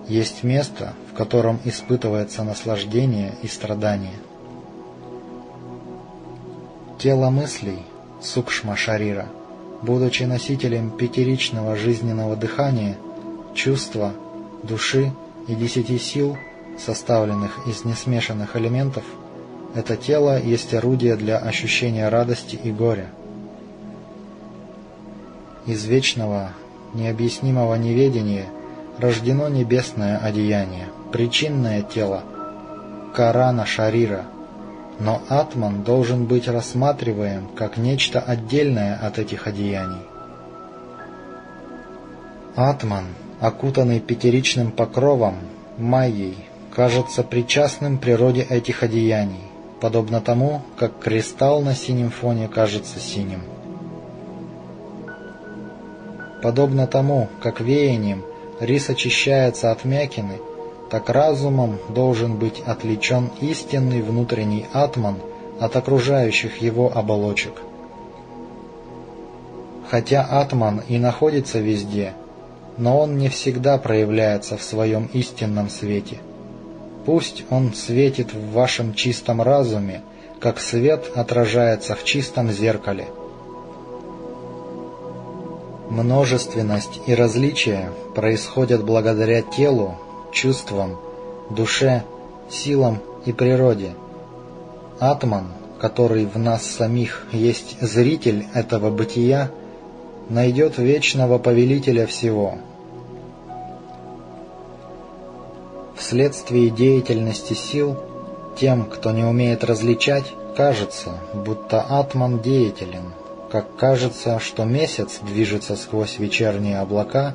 есть 0.09 0.42
место, 0.42 0.94
в 1.12 1.14
котором 1.14 1.61
испытывается 1.66 2.42
наслаждение 2.42 3.35
и 3.42 3.46
страдание. 3.46 4.16
Тело 6.98 7.29
мыслей, 7.29 7.83
сукшма 8.22 8.74
шарира, 8.74 9.26
будучи 9.83 10.22
носителем 10.22 10.92
пятеричного 10.92 11.76
жизненного 11.76 12.37
дыхания, 12.37 12.96
чувства– 13.55 14.14
души 14.62 15.12
и 15.49 15.55
десяти 15.55 15.99
сил, 15.99 16.37
составленных 16.79 17.66
из 17.66 17.85
несмешанных 17.85 18.57
элементов, 18.57 19.05
это 19.75 19.96
тело 19.96 20.40
есть 20.40 20.75
орудие 20.75 21.16
для 21.16 21.38
ощущения 21.38 22.09
радости 22.09 22.57
и 22.57 22.73
горя. 22.73 23.09
Из 25.66 25.85
вечного, 25.85 26.51
необъяснимого 26.94 27.75
неведения 27.77 28.46
рождено 28.99 29.49
небесное 29.49 30.18
одеяние, 30.18 30.88
причинное 31.12 31.83
тело, 31.83 32.23
Карана 33.14 33.66
Шарира, 33.66 34.25
но 34.99 35.23
Атман 35.29 35.83
должен 35.83 36.27
быть 36.27 36.49
рассматриваем 36.49 37.49
как 37.57 37.77
нечто 37.77 38.20
отдельное 38.20 38.96
от 38.96 39.18
этих 39.18 39.46
одеяний. 39.46 40.03
Атман 42.57 43.07
окутанный 43.40 44.00
пятеричным 44.00 44.70
покровом, 44.70 45.37
майей, 45.79 46.37
кажется 46.74 47.22
причастным 47.22 47.98
природе 47.98 48.42
этих 48.42 48.83
одеяний, 48.83 49.42
подобно 49.81 50.20
тому, 50.20 50.62
как 50.76 50.98
кристалл 50.98 51.62
на 51.62 51.74
синем 51.74 52.11
фоне 52.11 52.48
кажется 52.48 53.00
синим. 53.00 53.42
Подобно 56.42 56.87
тому, 56.87 57.29
как 57.42 57.61
веянием 57.61 58.22
рис 58.61 58.88
очищается 58.88 59.72
от 59.72 59.85
мякины, 59.85 60.38
так 60.90 61.09
разумом 61.09 61.79
должен 61.88 62.37
быть 62.37 62.61
отличен 62.66 63.31
истинный 63.40 64.03
внутренний 64.03 64.66
атман 64.72 65.16
от 65.61 65.76
окружающих 65.76 66.61
его 66.62 66.90
оболочек. 66.94 67.53
Хотя 69.88 70.22
атман 70.22 70.83
и 70.88 70.98
находится 70.98 71.59
везде, 71.59 72.14
но 72.81 72.99
он 72.99 73.16
не 73.16 73.29
всегда 73.29 73.79
проявляется 73.79 74.57
в 74.57 74.62
своем 74.64 75.09
истинном 75.12 75.71
свете. 75.71 76.19
Пусть 77.07 77.45
он 77.49 77.73
светит 77.75 78.35
в 78.35 78.51
вашем 78.51 78.95
чистом 78.95 79.40
разуме, 79.40 80.03
как 80.40 80.59
свет 80.59 81.12
отражается 81.14 81.95
в 81.95 82.03
чистом 82.03 82.51
зеркале– 82.51 83.07
Множественность 85.90 87.01
и 87.09 87.16
различия 87.16 87.90
происходят 88.14 88.85
благодаря 88.85 89.43
телу, 89.43 89.97
чувствам, 90.33 91.01
душе, 91.51 92.05
силам 92.49 93.01
и 93.27 93.33
природе. 93.33 93.90
Атман, 95.01 95.49
который 95.81 96.27
в 96.27 96.38
нас 96.38 96.64
самих 96.64 97.27
есть 97.33 97.77
зритель 97.81 98.47
этого 98.55 98.90
бытия, 98.90 99.51
найдет 100.29 100.79
вечного 100.79 101.38
повелителя 101.38 102.07
всего. 102.07 102.55
Вследствие 106.00 106.70
деятельности 106.70 107.54
сил, 107.54 107.96
тем, 108.58 108.86
кто 108.86 109.12
не 109.12 109.22
умеет 109.22 109.62
различать, 109.62 110.24
кажется, 110.56 111.20
будто 111.32 111.80
Атман 111.80 112.40
деятелен– 112.40 113.14
как 113.50 113.76
кажется, 113.76 114.38
что 114.38 114.64
месяц 114.64 115.18
движется 115.22 115.74
сквозь 115.74 116.18
вечерние 116.18 116.78
облака, 116.78 117.34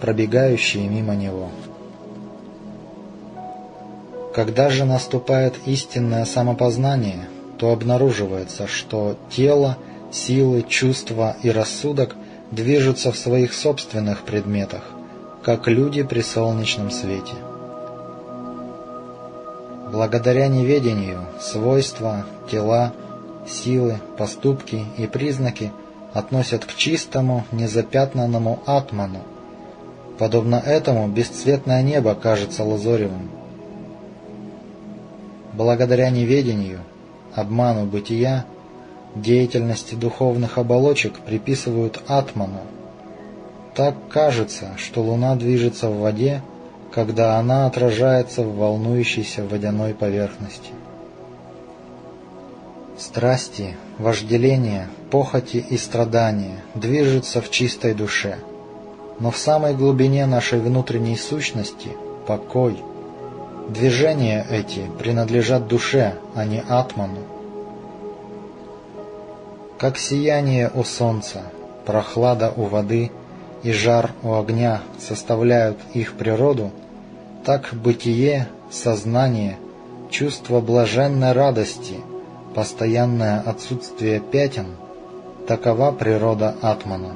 пробегающие 0.00 0.86
мимо 0.88 1.16
него. 1.16 1.50
Когда 4.32 4.70
же 4.70 4.84
наступает 4.84 5.54
истинное 5.66 6.24
самопознание, 6.24 7.28
то 7.58 7.72
обнаруживается, 7.72 8.66
что 8.66 9.16
тело, 9.30 9.78
силы, 10.12 10.62
чувства 10.62 11.36
и 11.42 11.50
рассудок 11.50 12.14
движутся 12.50 13.10
в 13.10 13.18
своих 13.18 13.52
собственных 13.52 14.22
предметах, 14.22 14.82
как 15.42 15.66
люди 15.66 16.02
при 16.02 16.20
солнечном 16.20 16.90
свете. 16.90 17.32
Благодаря 19.96 20.46
неведению 20.48 21.24
свойства, 21.40 22.26
тела, 22.50 22.92
силы, 23.48 23.98
поступки 24.18 24.84
и 24.98 25.06
признаки 25.06 25.72
относят 26.12 26.66
к 26.66 26.74
чистому, 26.74 27.46
незапятнанному 27.50 28.60
атману. 28.66 29.20
Подобно 30.18 30.56
этому 30.56 31.08
бесцветное 31.08 31.82
небо 31.82 32.14
кажется 32.14 32.62
лазоревым. 32.62 33.30
Благодаря 35.54 36.10
неведению, 36.10 36.80
обману 37.34 37.86
бытия, 37.86 38.44
деятельности 39.14 39.94
духовных 39.94 40.58
оболочек 40.58 41.20
приписывают 41.20 42.02
атману. 42.06 42.60
Так 43.74 43.94
кажется, 44.10 44.72
что 44.76 45.02
Луна 45.02 45.36
движется 45.36 45.88
в 45.88 46.00
воде, 46.00 46.42
когда 46.96 47.36
она 47.36 47.66
отражается 47.66 48.40
в 48.40 48.56
волнующейся 48.56 49.44
водяной 49.44 49.92
поверхности. 49.92 50.70
Страсти, 52.96 53.76
вожделение, 53.98 54.88
похоти 55.10 55.58
и 55.58 55.76
страдания 55.76 56.62
движутся 56.74 57.42
в 57.42 57.50
чистой 57.50 57.92
душе. 57.92 58.38
Но 59.20 59.30
в 59.30 59.36
самой 59.36 59.74
глубине 59.74 60.24
нашей 60.24 60.58
внутренней 60.58 61.18
сущности– 61.18 61.90
покой. 62.26 62.78
Движения 63.68 64.46
эти 64.48 64.86
принадлежат 64.98 65.68
душе, 65.68 66.14
а 66.34 66.46
не 66.46 66.62
атману. 66.66 67.20
Как 69.76 69.98
сияние 69.98 70.70
у 70.74 70.82
солнца, 70.82 71.42
прохлада 71.84 72.54
у 72.56 72.62
воды 72.62 73.10
и 73.62 73.70
жар 73.70 74.12
у 74.22 74.32
огня 74.32 74.80
составляют 74.98 75.76
их 75.92 76.14
природу, 76.14 76.70
так 77.46 77.70
бытие, 77.72 78.48
сознание, 78.70 79.56
чувство 80.10 80.60
блаженной 80.60 81.32
радости– 81.32 81.96
Постоянное 82.56 83.40
отсутствие 83.40 84.18
пятен– 84.18 84.76
такова 85.46 85.92
природа 85.92 86.56
атмана. 86.62 87.14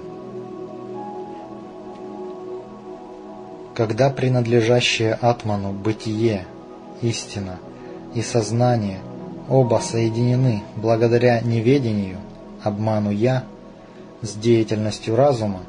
Когда 3.74 4.10
принадлежащее 4.10 5.14
атману 5.14 5.72
бытие, 5.72 6.44
истина 7.00 7.58
и 8.14 8.20
сознание 8.20 8.98
оба 9.48 9.80
соединены 9.82 10.62
благодаря 10.76 11.40
неведению, 11.40 12.18
обману 12.62 13.10
«я», 13.10 13.44
с 14.20 14.34
деятельностью 14.34 15.16
разума, 15.16 15.60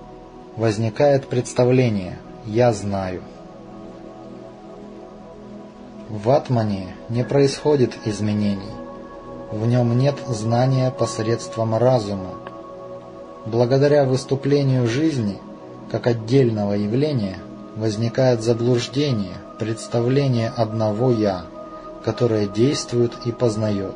возникает 0.57 1.27
представление 1.27 2.17
«я 2.45 2.73
знаю». 2.73 3.21
В 6.11 6.29
атмане 6.31 6.93
не 7.07 7.23
происходит 7.23 7.93
изменений, 8.03 8.73
в 9.49 9.65
нем 9.65 9.97
нет 9.97 10.15
знания 10.27 10.91
посредством 10.91 11.77
разума. 11.77 12.31
Благодаря 13.45 14.03
выступлению 14.03 14.89
жизни, 14.89 15.37
как 15.89 16.07
отдельного 16.07 16.73
явления, 16.73 17.37
возникает 17.77 18.43
заблуждение, 18.43 19.37
представление 19.57 20.49
одного 20.49 21.13
«я», 21.13 21.45
которое 22.03 22.45
действует 22.45 23.13
и 23.23 23.31
познает. 23.31 23.95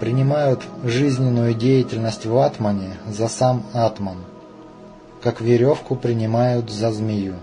Принимают 0.00 0.64
жизненную 0.82 1.54
деятельность 1.54 2.26
в 2.26 2.36
атмане 2.38 2.96
за 3.06 3.28
сам 3.28 3.62
атман, 3.72 4.16
как 5.22 5.40
веревку 5.40 5.94
принимают 5.94 6.72
за 6.72 6.90
змею. 6.90 7.36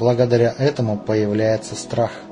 Благодаря 0.00 0.54
этому 0.58 0.98
появляется 0.98 1.76
страх– 1.76 2.12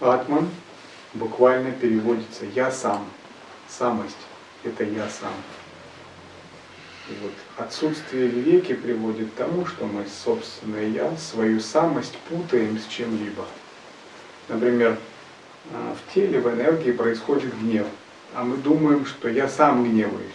Атман 0.00 0.48
буквально 1.14 1.70
переводится 1.72 2.44
«я 2.54 2.70
сам». 2.70 3.06
Самость– 3.68 4.16
это 4.64 4.84
«я 4.84 5.08
сам». 5.08 5.32
И 7.08 7.12
вот 7.22 7.32
отсутствие 7.56 8.28
веки 8.28 8.74
приводит 8.74 9.30
к 9.30 9.34
тому, 9.34 9.66
что 9.66 9.86
мы 9.86 10.06
собственное 10.24 10.88
«я», 10.88 11.16
свою 11.16 11.60
самость 11.60 12.16
путаем 12.28 12.78
с 12.78 12.86
чем-либо. 12.86 13.44
Например, 14.48 14.98
а, 15.72 15.94
в 15.94 16.14
теле, 16.14 16.40
в 16.40 16.48
энергии 16.48 16.92
происходит 16.92 17.58
гнев, 17.60 17.86
а 18.34 18.44
мы 18.44 18.56
думаем, 18.56 19.06
что 19.06 19.28
я 19.28 19.48
сам 19.48 19.84
гневаюсь. 19.84 20.32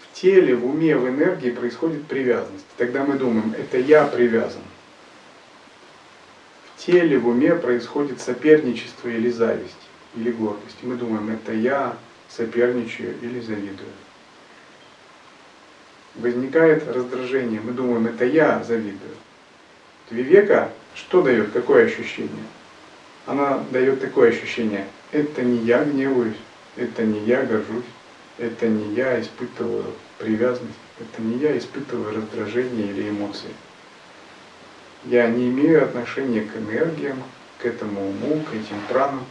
В 0.00 0.09
теле, 0.20 0.54
в 0.54 0.66
уме, 0.66 0.96
в 0.96 1.08
энергии 1.08 1.50
происходит 1.50 2.06
привязанность. 2.06 2.66
Тогда 2.76 3.04
мы 3.04 3.14
думаем, 3.14 3.54
это 3.58 3.78
я 3.78 4.04
привязан 4.04 4.62
теле, 6.86 7.18
в 7.18 7.28
уме 7.28 7.54
происходит 7.54 8.20
соперничество 8.20 9.08
или 9.08 9.30
зависть, 9.30 9.76
или 10.16 10.30
гордость. 10.30 10.78
Мы 10.82 10.96
думаем, 10.96 11.30
это 11.30 11.52
я 11.52 11.96
соперничаю 12.28 13.14
или 13.20 13.40
завидую. 13.40 13.90
Возникает 16.16 16.88
раздражение, 16.88 17.60
мы 17.60 17.72
думаем, 17.72 18.06
это 18.06 18.24
я 18.24 18.62
завидую. 18.64 19.14
Вивека 20.10 20.72
что 20.94 21.22
дает, 21.22 21.52
какое 21.52 21.86
ощущение? 21.86 22.44
Она 23.26 23.62
дает 23.70 24.00
такое 24.00 24.30
ощущение, 24.30 24.86
это 25.12 25.42
не 25.42 25.58
я 25.58 25.84
гневаюсь, 25.84 26.34
это 26.76 27.04
не 27.04 27.20
я 27.20 27.44
горжусь, 27.44 27.84
это 28.40 28.68
не 28.68 28.94
я 28.94 29.20
испытываю 29.20 29.84
привязанность, 30.18 30.78
это 30.98 31.22
не 31.22 31.36
я 31.36 31.56
испытываю 31.58 32.16
раздражение 32.16 32.88
или 32.88 33.10
эмоции. 33.10 33.50
Я 35.04 35.28
не 35.28 35.48
имею 35.48 35.84
отношения 35.84 36.40
к 36.40 36.56
энергиям, 36.56 37.22
к 37.58 37.66
этому 37.66 38.08
уму, 38.08 38.42
к 38.42 38.54
этим 38.54 38.80
пранам. 38.88 39.24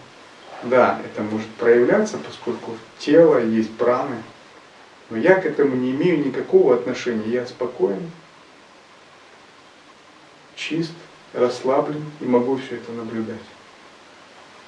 Да, 0.64 1.02
это 1.04 1.24
может 1.24 1.48
проявляться, 1.52 2.18
поскольку 2.18 2.78
тело 3.00 3.44
есть 3.44 3.76
праны, 3.78 4.18
но 5.10 5.18
я 5.18 5.36
к 5.36 5.46
этому 5.46 5.76
не 5.76 5.92
имею 5.92 6.26
никакого 6.26 6.76
отношения. 6.76 7.32
Я 7.32 7.48
спокоен, 7.48 8.12
чист, 10.56 10.94
расслаблен 11.34 12.04
и 12.20 12.26
могу 12.26 12.58
все 12.58 12.76
это 12.76 12.92
наблюдать. 12.92 13.38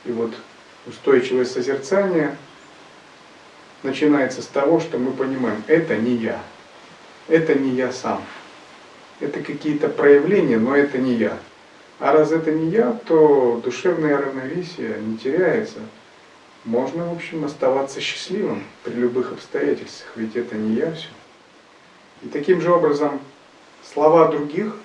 И 0.05 0.11
вот 0.11 0.33
устойчивое 0.87 1.45
созерцание 1.45 2.35
начинается 3.83 4.41
с 4.41 4.47
того, 4.47 4.79
что 4.79 4.97
мы 4.97 5.11
понимаем, 5.11 5.63
это 5.67 5.95
не 5.97 6.15
я, 6.15 6.41
это 7.27 7.55
не 7.55 7.71
я 7.71 7.91
сам 7.91 8.23
это 9.21 9.41
какие-то 9.41 9.87
проявления, 9.87 10.57
но 10.57 10.75
это 10.75 10.97
не 10.97 11.13
я. 11.13 11.37
А 11.99 12.11
раз 12.11 12.31
это 12.31 12.51
не 12.51 12.69
я, 12.69 12.99
то 13.05 13.61
душевное 13.63 14.17
равновесие 14.17 14.97
не 14.99 15.17
теряется. 15.17 15.79
можно, 16.63 17.05
в 17.05 17.13
общем, 17.13 17.43
оставаться 17.43 17.99
счастливым 18.01 18.63
при 18.83 18.93
любых 18.93 19.31
обстоятельствах, 19.31 20.11
ведь 20.15 20.35
это 20.35 20.55
не 20.55 20.75
я 20.75 20.91
все. 20.91 21.07
И 22.21 22.27
таким 22.27 22.61
же 22.61 22.71
образом 22.71 23.19
слова 23.83 24.27
других, 24.27 24.75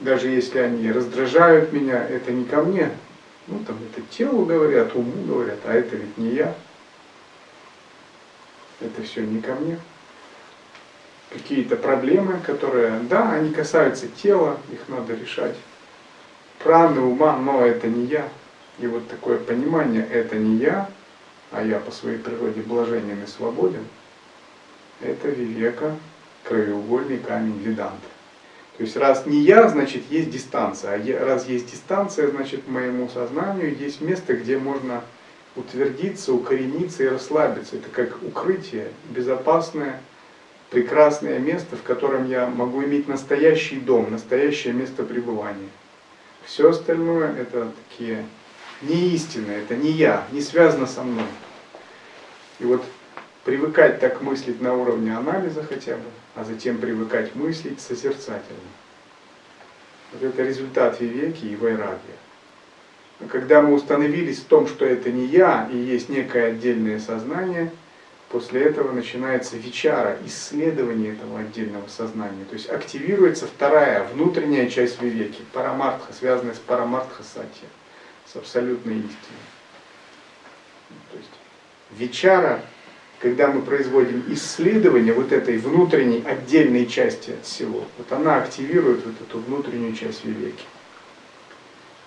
даже 0.00 0.28
если 0.28 0.58
они 0.58 0.92
раздражают 0.92 1.72
меня, 1.72 2.06
это 2.06 2.32
не 2.32 2.44
ко 2.44 2.62
мне. 2.62 2.90
Ну, 3.46 3.60
там 3.66 3.76
это 3.90 4.02
телу 4.10 4.44
говорят, 4.44 4.94
уму 4.94 5.24
говорят, 5.26 5.60
а 5.64 5.72
это 5.72 5.96
ведь 5.96 6.18
не 6.18 6.30
я. 6.30 6.54
Это 8.84 9.02
все 9.02 9.22
не 9.22 9.40
ко 9.40 9.54
мне. 9.54 9.78
Какие-то 11.30 11.76
проблемы, 11.76 12.38
которые, 12.44 12.98
да, 13.00 13.32
они 13.32 13.52
касаются 13.52 14.06
тела, 14.08 14.58
их 14.70 14.88
надо 14.88 15.14
решать. 15.14 15.56
Праны, 16.58 17.00
ума, 17.00 17.36
но 17.36 17.64
это 17.64 17.86
не 17.86 18.06
я. 18.06 18.28
И 18.78 18.86
вот 18.86 19.08
такое 19.08 19.38
понимание, 19.38 20.06
это 20.06 20.36
не 20.36 20.56
я, 20.56 20.88
а 21.50 21.62
я 21.62 21.78
по 21.78 21.90
своей 21.90 22.18
природе 22.18 22.60
блаженен 22.62 23.22
и 23.22 23.26
свободен, 23.26 23.84
это 25.00 25.28
вивека, 25.28 25.96
краеугольный 26.44 27.18
камень 27.18 27.58
веданты. 27.62 28.06
То 28.76 28.84
есть 28.84 28.96
раз 28.96 29.26
не 29.26 29.40
я, 29.40 29.68
значит 29.68 30.02
есть 30.10 30.30
дистанция. 30.30 30.94
А 30.96 31.24
раз 31.24 31.46
есть 31.46 31.70
дистанция, 31.70 32.28
значит 32.28 32.68
моему 32.68 33.08
сознанию 33.08 33.76
есть 33.76 34.00
место, 34.00 34.34
где 34.34 34.58
можно 34.58 35.02
утвердиться, 35.56 36.32
укорениться 36.32 37.04
и 37.04 37.08
расслабиться. 37.08 37.76
Это 37.76 37.88
как 37.90 38.22
укрытие, 38.22 38.88
безопасное, 39.10 40.00
прекрасное 40.70 41.38
место, 41.38 41.76
в 41.76 41.82
котором 41.82 42.28
я 42.28 42.46
могу 42.46 42.82
иметь 42.84 43.08
настоящий 43.08 43.76
дом, 43.76 44.10
настоящее 44.10 44.72
место 44.72 45.02
пребывания. 45.02 45.68
Все 46.44 46.70
остальное 46.70 47.34
это 47.36 47.70
такие 47.88 48.24
не 48.80 49.10
истина, 49.10 49.52
это 49.52 49.76
не 49.76 49.90
я, 49.90 50.26
не 50.32 50.40
связано 50.40 50.86
со 50.86 51.02
мной. 51.02 51.26
И 52.58 52.64
вот 52.64 52.82
привыкать 53.44 54.00
так 54.00 54.22
мыслить 54.22 54.60
на 54.60 54.74
уровне 54.74 55.16
анализа 55.16 55.62
хотя 55.62 55.96
бы, 55.96 56.04
а 56.34 56.44
затем 56.44 56.78
привыкать 56.78 57.34
мыслить 57.34 57.80
созерцательно. 57.80 58.60
Вот 60.12 60.22
это 60.22 60.42
результат 60.42 61.00
вивеки 61.00 61.44
и 61.44 61.56
вайрагия. 61.56 62.16
Когда 63.30 63.62
мы 63.62 63.74
установились 63.74 64.38
в 64.38 64.44
том, 64.44 64.66
что 64.66 64.84
это 64.84 65.10
не 65.10 65.26
я 65.26 65.68
и 65.72 65.76
есть 65.76 66.08
некое 66.08 66.46
отдельное 66.46 66.98
сознание, 66.98 67.70
после 68.28 68.62
этого 68.62 68.92
начинается 68.92 69.56
вечара, 69.56 70.18
исследование 70.26 71.12
этого 71.12 71.40
отдельного 71.40 71.88
сознания. 71.88 72.44
То 72.48 72.54
есть 72.54 72.68
активируется 72.68 73.46
вторая, 73.46 74.08
внутренняя 74.12 74.68
часть 74.68 75.00
вивеки, 75.00 75.42
парамартха, 75.52 76.12
связанная 76.12 76.54
с 76.54 76.58
парамартха 76.58 77.22
сатья 77.22 77.68
с 78.26 78.36
абсолютной 78.36 78.96
истиной. 78.96 79.42
То 81.10 81.18
есть 81.18 81.30
вечара, 81.92 82.62
когда 83.20 83.48
мы 83.48 83.62
производим 83.62 84.24
исследование 84.28 85.12
вот 85.12 85.32
этой 85.32 85.58
внутренней 85.58 86.24
отдельной 86.26 86.86
части 86.86 87.30
от 87.30 87.44
всего, 87.44 87.84
вот 87.98 88.10
она 88.10 88.38
активирует 88.42 89.04
вот 89.04 89.14
эту 89.20 89.38
внутреннюю 89.38 89.94
часть 89.94 90.24
вивеки. 90.24 90.64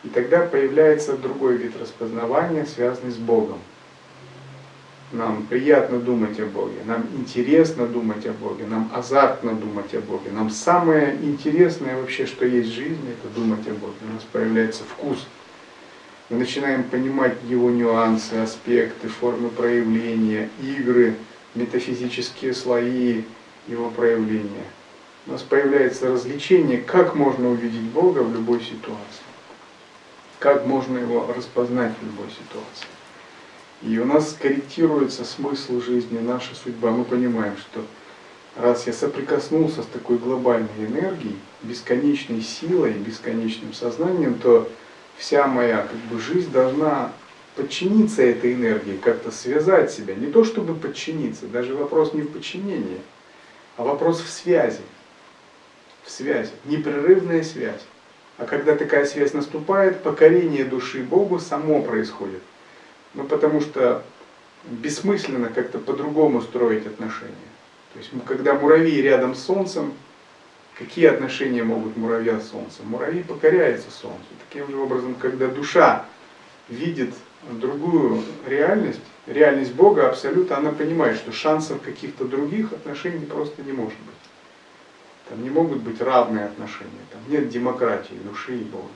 И 0.06 0.10
тогда 0.10 0.41
появляется 0.45 1.18
другой 1.18 1.58
вид 1.58 1.74
распознавания, 1.80 2.66
связанный 2.66 3.12
с 3.12 3.18
Богом. 3.18 3.60
Нам 5.12 5.43
приятно 5.43 5.99
думать 5.99 6.39
о 6.39 6.45
Боге, 6.45 6.78
нам 6.86 7.06
интересно 7.18 7.86
думать 7.88 8.26
о 8.26 8.34
Боге, 8.34 8.66
нам 8.66 8.91
азартно 8.93 9.53
думать 9.53 9.93
о 9.93 10.01
Боге. 10.01 10.32
Нам 10.32 10.49
самое 10.49 11.16
интересное 11.22 11.97
вообще, 11.97 12.26
что 12.26 12.45
есть 12.45 12.70
в 12.70 12.74
жизни, 12.74 13.12
это 13.12 13.34
думать 13.34 13.68
о 13.68 13.74
Боге. 13.74 13.95
У 14.10 14.14
нас 14.14 14.24
появляется 14.32 14.84
вкус 14.84 15.26
мы 16.30 16.38
начинаем 16.38 16.84
понимать 16.84 17.38
его 17.47 17.70
нюансы, 17.70 18.34
аспекты, 18.34 19.08
формы 19.08 19.49
проявления, 19.49 20.49
игры, 20.60 21.14
метафизические 21.53 22.56
слои 22.56 23.22
его 23.68 23.91
проявления. 23.91 24.66
У 25.28 25.34
нас 25.34 25.43
появляется 25.43 26.10
развлечение, 26.10 26.80
как 26.80 27.14
можно 27.14 27.49
увидеть 27.49 27.82
Бога 27.82 28.20
в 28.20 28.34
любой 28.34 28.62
ситуации, 28.62 29.24
как 30.45 30.67
можно 30.67 30.99
его 30.99 31.25
распознать 31.35 31.93
в 31.99 32.05
любой 32.05 32.27
ситуации. 32.29 32.85
И 33.81 33.97
у 33.97 34.05
нас 34.05 34.37
корректируется 34.39 35.25
смысл 35.25 35.81
жизни, 35.81 36.19
наша 36.19 36.53
судьба. 36.53 36.91
Мы 36.91 37.03
понимаем, 37.03 37.57
что 37.57 37.83
раз 38.55 38.85
я 38.85 38.93
соприкоснулся 38.93 39.81
с 39.81 39.87
такой 39.87 40.19
глобальной 40.19 40.69
энергией, 40.77 41.39
бесконечной 41.63 42.43
силой, 42.43 42.93
бесконечным 42.93 43.73
сознанием, 43.73 44.35
то 44.35 44.69
вся 45.17 45.47
моя 45.47 45.77
как 45.77 45.97
бы, 46.11 46.21
жизнь 46.21 46.51
должна 46.51 47.11
подчиниться 47.55 48.21
этой 48.21 48.53
энергии, 48.53 48.97
как-то 48.97 49.31
связать 49.31 49.91
себя. 49.91 50.13
Не 50.13 50.27
то 50.27 50.43
чтобы 50.43 50.75
подчиниться, 50.75 51.47
даже 51.47 51.73
вопрос 51.73 52.13
не 52.13 52.21
в 52.21 52.31
подчинении, 52.31 53.01
а 53.77 53.83
вопрос 53.83 54.21
в 54.21 54.29
связи. 54.29 54.81
В 56.03 56.11
связи, 56.11 56.51
непрерывная 56.65 57.41
связь. 57.41 57.81
А 58.38 58.45
когда 58.45 58.75
такая 58.75 59.05
связь 59.05 59.33
наступает, 59.33 60.03
покорение 60.03 60.65
души 60.65 61.03
Богу 61.03 61.39
само 61.39 61.81
происходит. 61.81 62.41
Ну 63.13 63.23
потому 63.23 63.61
что 63.61 64.03
бессмысленно 64.65 65.49
как-то 65.49 65.79
по-другому 65.79 66.41
строить 66.41 66.86
отношения. 66.86 67.33
То 67.93 67.99
есть 67.99 68.11
когда 68.27 68.53
муравей 68.55 69.01
рядом 69.01 69.36
с 69.36 69.43
Солнцем, 69.43 69.93
Какие 70.77 71.05
отношения 71.05 71.63
могут 71.63 71.95
муравья 71.95 72.38
с 72.38 72.49
Солнцем? 72.49 72.88
Муравей 72.88 73.23
покоряется 73.23 73.89
Солнцу. 73.89 74.25
Таким 74.49 74.69
же 74.69 74.77
образом, 74.77 75.15
когда 75.15 75.47
душа 75.47 76.05
видит 76.67 77.13
другую 77.49 78.21
реальность, 78.45 78.99
реальность 79.25 79.73
Бога 79.73 80.09
абсолютно, 80.09 80.57
она 80.57 80.71
понимает, 80.71 81.15
что 81.15 81.31
шансов 81.31 81.81
каких-то 81.81 82.25
других 82.25 82.73
отношений 82.73 83.25
просто 83.25 83.63
не 83.63 83.71
может 83.71 83.97
быть. 83.99 84.14
Там 85.30 85.43
не 85.43 85.49
могут 85.49 85.80
быть 85.80 86.01
равные 86.01 86.45
отношения, 86.45 86.91
там 87.11 87.21
нет 87.28 87.49
демократии 87.49 88.13
души 88.23 88.57
и 88.57 88.63
Бога. 88.63 88.89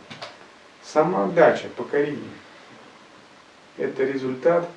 Самоотдача, 0.83 1.67
покорение– 1.75 2.19
это 3.77 4.03
результат 4.03 4.69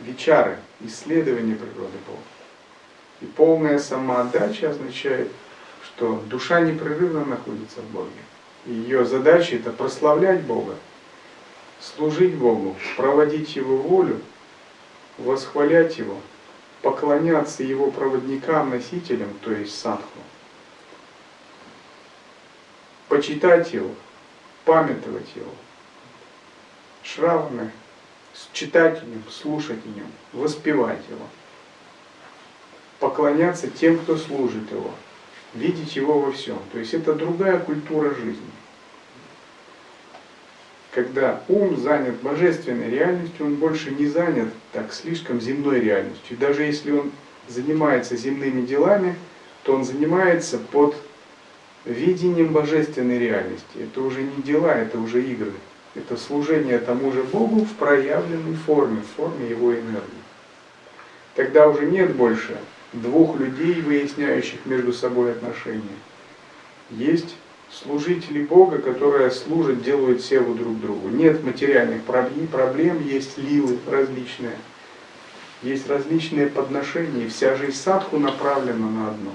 вечары, 0.00 0.58
исследования 0.80 1.54
природы 1.54 1.98
Бога. 2.06 2.20
И 3.20 3.26
полная 3.26 3.78
самоотдача 3.78 4.70
означает– 4.70 5.30
что 5.96 6.22
душа 6.26 6.60
непрерывно 6.60 7.24
находится 7.24 7.80
в 7.80 7.90
Боге. 7.90 8.10
И 8.66 8.72
ее 8.72 9.04
задача 9.04 9.56
это 9.56 9.70
прославлять 9.70 10.42
Бога, 10.42 10.74
служить 11.80 12.34
Богу, 12.34 12.76
проводить 12.96 13.56
Его 13.56 13.76
волю, 13.76 14.20
восхвалять 15.18 15.98
Его, 15.98 16.18
поклоняться 16.82 17.62
Его 17.62 17.90
проводникам, 17.90 18.70
носителям, 18.70 19.30
то 19.42 19.52
есть 19.52 19.78
садху, 19.78 20.18
почитать 23.08 23.72
Его, 23.72 23.90
памятовать 24.64 25.28
Его, 25.34 25.52
шраваны, 27.02 27.70
читать 28.52 29.02
о 29.02 29.06
Нем, 29.06 29.22
слушать 29.30 29.80
о 29.84 29.88
Нем, 29.88 30.10
воспевать 30.32 31.02
Его, 31.08 31.26
поклоняться 32.98 33.68
тем, 33.68 33.98
кто 33.98 34.16
служит 34.16 34.70
Его– 34.70 34.92
видеть 35.56 35.96
его 35.96 36.20
во 36.20 36.32
всем. 36.32 36.58
То 36.72 36.78
есть 36.78 36.94
это 36.94 37.14
другая 37.14 37.58
культура 37.58 38.14
жизни. 38.14 38.50
Когда 40.92 41.42
ум 41.48 41.76
занят 41.76 42.16
божественной 42.22 42.90
реальностью, 42.90 43.46
он 43.46 43.56
больше 43.56 43.90
не 43.90 44.06
занят 44.06 44.48
так 44.72 44.92
слишком 44.92 45.40
земной 45.40 45.80
реальностью. 45.80 46.38
даже 46.38 46.62
если 46.62 46.92
он 46.92 47.12
занимается 47.48 48.16
земными 48.16 48.64
делами, 48.64 49.14
то 49.62 49.74
он 49.74 49.84
занимается 49.84 50.58
под 50.58 50.96
видением 51.86 52.52
божественной 52.52 53.18
реальности. 53.18 53.78
Это 53.78 54.02
уже 54.02 54.22
не 54.22 54.42
дела, 54.42 54.74
это 54.74 54.98
уже 54.98 55.22
игры. 55.22 55.52
Это 55.94 56.16
служение 56.16 56.78
тому 56.78 57.10
же 57.12 57.22
Богу 57.22 57.60
в 57.60 57.72
проявленной 57.74 58.56
форме, 58.56 59.00
в 59.00 59.16
форме 59.16 59.48
его 59.48 59.72
энергии. 59.72 60.26
Тогда 61.34 61.68
уже 61.68 61.86
нет 61.86 62.14
больше 62.14 62.58
двух 62.92 63.38
людей, 63.38 63.80
выясняющих 63.80 64.66
между 64.66 64.92
собой 64.92 65.32
отношения. 65.32 65.82
Есть 66.90 67.36
служители 67.70 68.44
Бога, 68.44 68.78
которые 68.78 69.30
служат, 69.30 69.82
делают 69.82 70.22
севу 70.22 70.54
друг 70.54 70.80
другу. 70.80 71.08
Нет 71.08 71.42
материальных 71.42 72.02
проблем, 72.02 73.02
есть 73.02 73.38
лилы 73.38 73.78
различные. 73.86 74.56
Есть 75.62 75.88
различные 75.88 76.48
подношения, 76.48 77.28
вся 77.28 77.56
жизнь 77.56 77.76
садху 77.76 78.18
направлена 78.18 78.88
на 78.88 79.10
одно. 79.10 79.32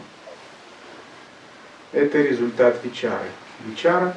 Это 1.91 2.21
результат 2.21 2.83
вечары. 2.85 3.29
Вечара 3.65 4.15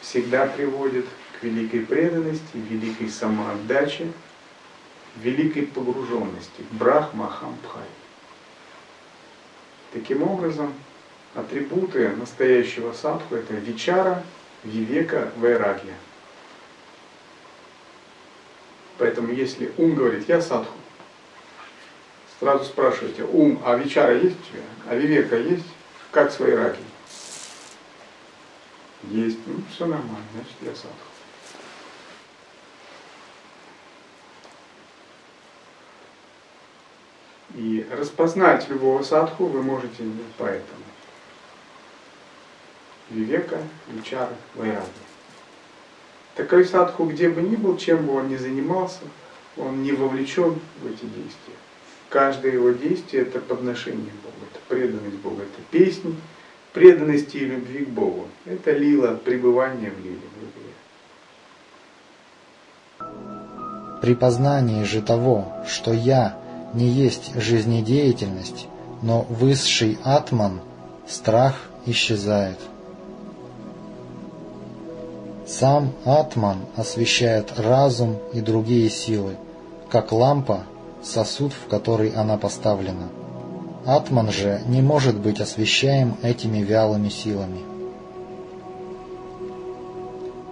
всегда 0.00 0.46
приводит 0.46 1.06
к 1.38 1.42
великой 1.42 1.80
преданности, 1.80 2.42
великой 2.54 3.08
самоотдаче, 3.08 4.12
великой 5.16 5.66
погруженности, 5.66 6.64
брахмахамбхай. 6.72 7.82
Таким 9.92 10.22
образом, 10.22 10.72
атрибуты 11.34 12.10
настоящего 12.10 12.92
садху 12.92 13.34
это 13.34 13.54
вичара, 13.54 14.22
вивека, 14.62 15.32
вайрагья. 15.36 15.94
Поэтому 18.98 19.32
если 19.32 19.72
ум 19.76 19.94
говорит, 19.94 20.28
я 20.28 20.40
садху, 20.40 20.76
сразу 22.38 22.64
спрашивайте, 22.64 23.24
ум, 23.24 23.60
а 23.64 23.76
вечара 23.76 24.14
есть 24.14 24.36
у 24.40 24.52
тебя? 24.52 24.62
А 24.88 24.94
вивека 24.94 25.36
есть? 25.36 25.66
Как 26.10 26.32
свои 26.32 26.52
раги? 26.52 26.87
Есть. 29.04 29.38
Ну, 29.46 29.60
все 29.70 29.86
нормально, 29.86 30.26
значит 30.34 30.56
я 30.62 30.74
садху. 30.74 30.96
И 37.54 37.86
распознать 37.90 38.68
любого 38.68 39.02
садху 39.02 39.46
вы 39.46 39.62
можете 39.62 40.04
поэтому. 40.36 40.82
Вивека, 43.10 43.58
Вичара, 43.88 44.34
Вайраги. 44.54 44.86
Такой 46.34 46.64
садху, 46.64 47.04
где 47.04 47.28
бы 47.28 47.40
ни 47.40 47.56
был, 47.56 47.76
чем 47.78 48.06
бы 48.06 48.14
он 48.14 48.28
ни 48.28 48.36
занимался, 48.36 49.00
он 49.56 49.82
не 49.82 49.92
вовлечен 49.92 50.60
в 50.82 50.86
эти 50.86 51.04
действия. 51.04 51.54
Каждое 52.10 52.52
его 52.52 52.70
действие– 52.70 53.22
это 53.24 53.40
подношение 53.40 54.12
Богу, 54.22 54.36
это 54.50 54.60
преданность 54.68 55.16
Богу, 55.16 55.42
это 55.42 55.62
песни 55.70 56.14
преданности 56.72 57.36
и 57.38 57.46
любви 57.46 57.84
к 57.84 57.88
Богу. 57.88 58.26
Это 58.44 58.72
лила, 58.72 59.14
пребывание 59.14 59.90
в 59.90 60.04
лиле. 60.04 60.18
При 64.00 64.14
познании 64.14 64.84
же 64.84 65.02
того, 65.02 65.52
что 65.66 65.92
«я» 65.92 66.38
не 66.72 66.88
есть 66.88 67.34
жизнедеятельность, 67.34 68.68
но 69.02 69.22
высший 69.22 69.98
атман, 70.04 70.60
страх 71.06 71.54
исчезает. 71.86 72.58
Сам 75.46 75.94
атман 76.04 76.58
освещает 76.76 77.58
разум 77.58 78.18
и 78.32 78.40
другие 78.40 78.90
силы, 78.90 79.36
как 79.90 80.12
лампа– 80.12 80.64
сосуд, 81.02 81.52
в 81.52 81.68
который 81.68 82.10
она 82.10 82.36
поставлена. 82.36 83.08
Атман 83.86 84.30
же 84.30 84.60
не 84.66 84.82
может 84.82 85.16
быть 85.16 85.40
освещаем 85.40 86.16
этими 86.22 86.58
вялыми 86.58 87.08
силами. 87.08 87.60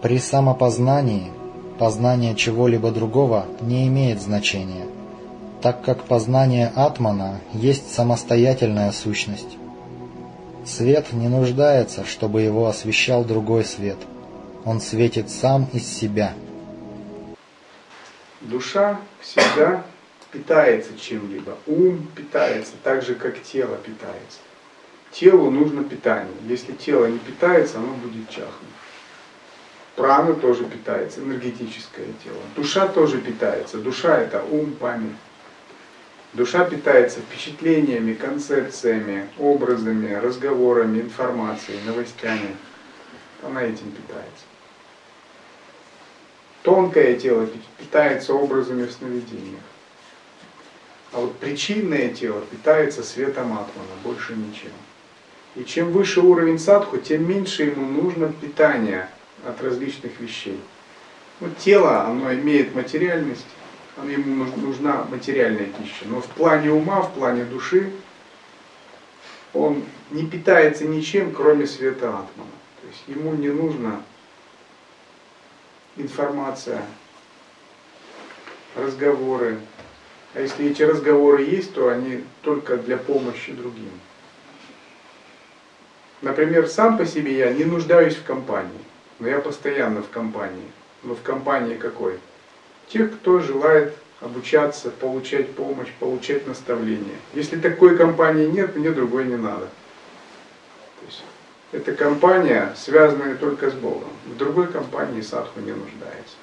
При 0.02 0.18
самопознании 0.18 1.32
познание 1.78 2.34
чего-либо 2.34 2.90
другого 2.90 3.46
не 3.60 3.86
имеет 3.88 4.20
значения, 4.20 4.86
так 5.62 5.82
как 5.82 6.04
познание 6.04 6.72
Атмана 6.74 7.40
есть 7.52 7.92
самостоятельная 7.92 8.92
сущность. 8.92 9.56
Свет 10.64 11.12
не 11.12 11.28
нуждается, 11.28 12.04
чтобы 12.04 12.42
его 12.42 12.66
освещал 12.66 13.24
другой 13.24 13.64
свет– 13.64 13.98
он 14.66 14.80
светит 14.80 15.30
сам 15.30 15.68
из 15.72 15.86
себя. 15.86 16.34
Душа 18.40 18.98
всегда 19.20 19.84
питается 20.32 20.98
чем-либо. 20.98 21.56
Ум 21.66 22.06
питается 22.14 22.72
так 22.82 23.02
же, 23.02 23.14
как 23.14 23.42
тело 23.42 23.76
питается. 23.76 24.38
Телу 25.10 25.50
нужно 25.50 25.84
питание. 25.84 26.34
Если 26.48 26.72
тело 26.72 27.06
не 27.06 27.18
питается, 27.18 27.78
оно 27.78 27.94
будет 27.94 28.28
чахнуть. 28.28 28.52
Прана 29.94 30.34
тоже 30.34 30.64
питается, 30.64 31.20
энергетическое 31.20 32.06
тело. 32.22 32.36
Душа 32.54 32.86
тоже 32.86 33.18
питается. 33.18 33.78
Душа 33.78 34.18
это 34.18 34.42
ум, 34.42 34.72
память. 34.72 35.16
Душа 36.34 36.66
питается 36.66 37.20
впечатлениями, 37.20 38.12
концепциями, 38.12 39.26
образами, 39.38 40.12
разговорами, 40.12 41.00
информацией, 41.00 41.78
новостями. 41.86 42.54
Она 43.42 43.62
этим 43.62 43.90
питается. 43.90 44.44
Тонкое 46.62 47.16
тело 47.16 47.48
питается 47.78 48.34
образами 48.34 48.84
в 48.84 48.92
сновидениях. 48.92 49.62
А 51.16 51.20
вот 51.20 51.38
причинное 51.38 52.10
тело 52.10 52.42
питается 52.42 53.02
светом 53.02 53.54
атмана, 53.54 53.88
больше 54.04 54.34
ничем. 54.34 54.72
И 55.54 55.64
чем 55.64 55.90
выше 55.90 56.20
уровень 56.20 56.58
садху, 56.58 56.98
тем 56.98 57.26
меньше 57.26 57.62
ему 57.62 57.86
нужно 57.86 58.30
питание 58.30 59.08
от 59.42 59.62
различных 59.62 60.20
вещей. 60.20 60.60
Ну, 61.40 61.48
тело, 61.58 62.02
оно 62.02 62.34
имеет 62.34 62.74
материальность, 62.74 63.46
оно 63.96 64.10
ему 64.10 64.44
нужна 64.56 65.06
материальная 65.10 65.64
пища. 65.64 66.04
Но 66.04 66.20
в 66.20 66.26
плане 66.26 66.70
ума, 66.70 67.00
в 67.00 67.14
плане 67.14 67.46
души, 67.46 67.90
он 69.54 69.84
не 70.10 70.26
питается 70.26 70.84
ничем, 70.84 71.32
кроме 71.32 71.66
света 71.66 72.08
атмана. 72.08 72.50
То 72.82 72.88
есть 72.88 73.04
ему 73.06 73.32
не 73.32 73.48
нужно 73.48 74.02
информация, 75.96 76.82
разговоры. 78.74 79.58
А 80.36 80.40
если 80.42 80.66
эти 80.66 80.82
разговоры 80.82 81.44
есть, 81.44 81.72
то 81.72 81.88
они 81.88 82.22
только 82.42 82.76
для 82.76 82.98
помощи 82.98 83.52
другим. 83.52 83.90
Например, 86.20 86.68
сам 86.68 86.98
по 86.98 87.06
себе 87.06 87.38
я 87.38 87.54
не 87.54 87.64
нуждаюсь 87.64 88.16
в 88.16 88.22
компании, 88.22 88.84
но 89.18 89.28
я 89.28 89.40
постоянно 89.40 90.02
в 90.02 90.10
компании. 90.10 90.70
Но 91.04 91.14
в 91.14 91.22
компании 91.22 91.76
какой? 91.76 92.18
Тех, 92.88 93.14
кто 93.14 93.40
желает 93.40 93.96
обучаться, 94.20 94.90
получать 94.90 95.54
помощь, 95.54 95.88
получать 95.98 96.46
наставления. 96.46 97.16
Если 97.32 97.58
такой 97.58 97.96
компании 97.96 98.46
нет, 98.46 98.76
мне 98.76 98.90
другой 98.90 99.24
не 99.24 99.36
надо. 99.36 99.68
То 101.00 101.06
есть 101.06 101.24
это 101.72 101.94
компания, 101.94 102.74
связанная 102.76 103.36
только 103.36 103.70
с 103.70 103.74
Богом. 103.74 104.10
В 104.26 104.36
другой 104.36 104.66
компании 104.66 105.22
садху 105.22 105.60
не 105.60 105.72
нуждается. 105.72 106.36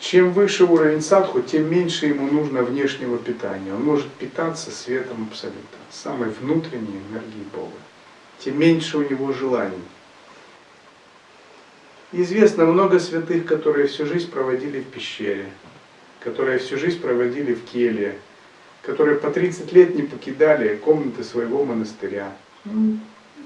Чем 0.00 0.32
выше 0.32 0.64
уровень 0.64 1.02
садху, 1.02 1.42
тем 1.42 1.70
меньше 1.70 2.06
ему 2.06 2.26
нужно 2.26 2.62
внешнего 2.62 3.18
питания. 3.18 3.74
Он 3.74 3.84
может 3.84 4.10
питаться 4.10 4.70
светом 4.70 5.28
абсолюта, 5.30 5.58
самой 5.90 6.30
внутренней 6.30 7.02
энергией 7.10 7.44
Бога. 7.54 7.76
Тем 8.38 8.58
меньше 8.58 8.96
у 8.96 9.02
него 9.02 9.30
желаний. 9.34 9.84
Известно 12.12 12.64
много 12.64 12.98
святых, 12.98 13.44
которые 13.44 13.88
всю 13.88 14.06
жизнь 14.06 14.30
проводили 14.30 14.80
в 14.80 14.86
пещере, 14.86 15.50
которые 16.20 16.58
всю 16.58 16.78
жизнь 16.78 16.98
проводили 16.98 17.52
в 17.52 17.64
келье, 17.64 18.18
которые 18.82 19.18
по 19.18 19.30
30 19.30 19.70
лет 19.74 19.94
не 19.94 20.02
покидали 20.02 20.76
комнаты 20.76 21.22
своего 21.22 21.62
монастыря. 21.66 22.34
Ну, 22.64 22.98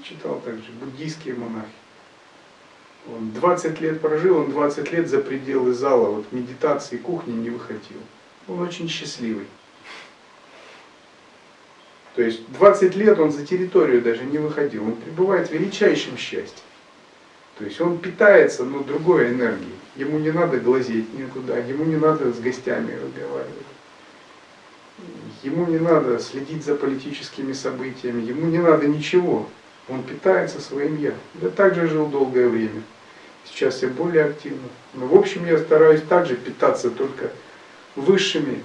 читал 0.03 0.39
также 0.39 0.71
буддийские 0.79 1.35
монахи. 1.35 1.67
Он 3.13 3.31
20 3.31 3.81
лет 3.81 4.01
прожил, 4.01 4.37
он 4.37 4.51
20 4.51 4.91
лет 4.91 5.07
за 5.07 5.19
пределы 5.19 5.73
зала, 5.73 6.09
вот 6.09 6.31
медитации, 6.31 6.97
кухни 6.97 7.33
не 7.33 7.51
выходил. 7.51 7.99
Он 8.47 8.61
очень 8.61 8.89
счастливый. 8.89 9.45
То 12.15 12.23
есть 12.23 12.41
20 12.53 12.95
лет 12.95 13.19
он 13.19 13.31
за 13.31 13.45
территорию 13.45 14.01
даже 14.01 14.23
не 14.23 14.37
выходил, 14.37 14.85
он 14.85 14.95
пребывает 14.95 15.49
в 15.49 15.51
величайшем 15.51 16.17
счастье. 16.17 16.63
То 17.57 17.65
есть 17.65 17.79
он 17.79 17.99
питается, 17.99 18.63
но 18.63 18.79
другой 18.79 19.29
энергией. 19.29 19.75
Ему 19.95 20.19
не 20.19 20.31
надо 20.31 20.57
глазеть 20.59 21.13
никуда, 21.13 21.57
ему 21.57 21.85
не 21.85 21.97
надо 21.97 22.33
с 22.33 22.39
гостями 22.39 22.93
разговаривать. 22.93 23.65
Ему 25.43 25.65
не 25.67 25.77
надо 25.77 26.19
следить 26.19 26.65
за 26.65 26.75
политическими 26.75 27.53
событиями, 27.53 28.21
ему 28.21 28.47
не 28.47 28.59
надо 28.59 28.87
ничего. 28.87 29.47
Он 29.87 30.01
питается 30.03 30.59
своим 30.59 30.97
я. 30.97 31.13
Я 31.41 31.49
также 31.49 31.87
жил 31.87 32.07
долгое 32.07 32.47
время. 32.47 32.81
Сейчас 33.45 33.83
я 33.83 33.89
более 33.89 34.25
активно. 34.25 34.67
Но 34.93 35.07
в 35.07 35.15
общем 35.15 35.45
я 35.45 35.57
стараюсь 35.57 36.01
также 36.01 36.35
питаться 36.35 36.89
только 36.89 37.31
высшими 37.95 38.63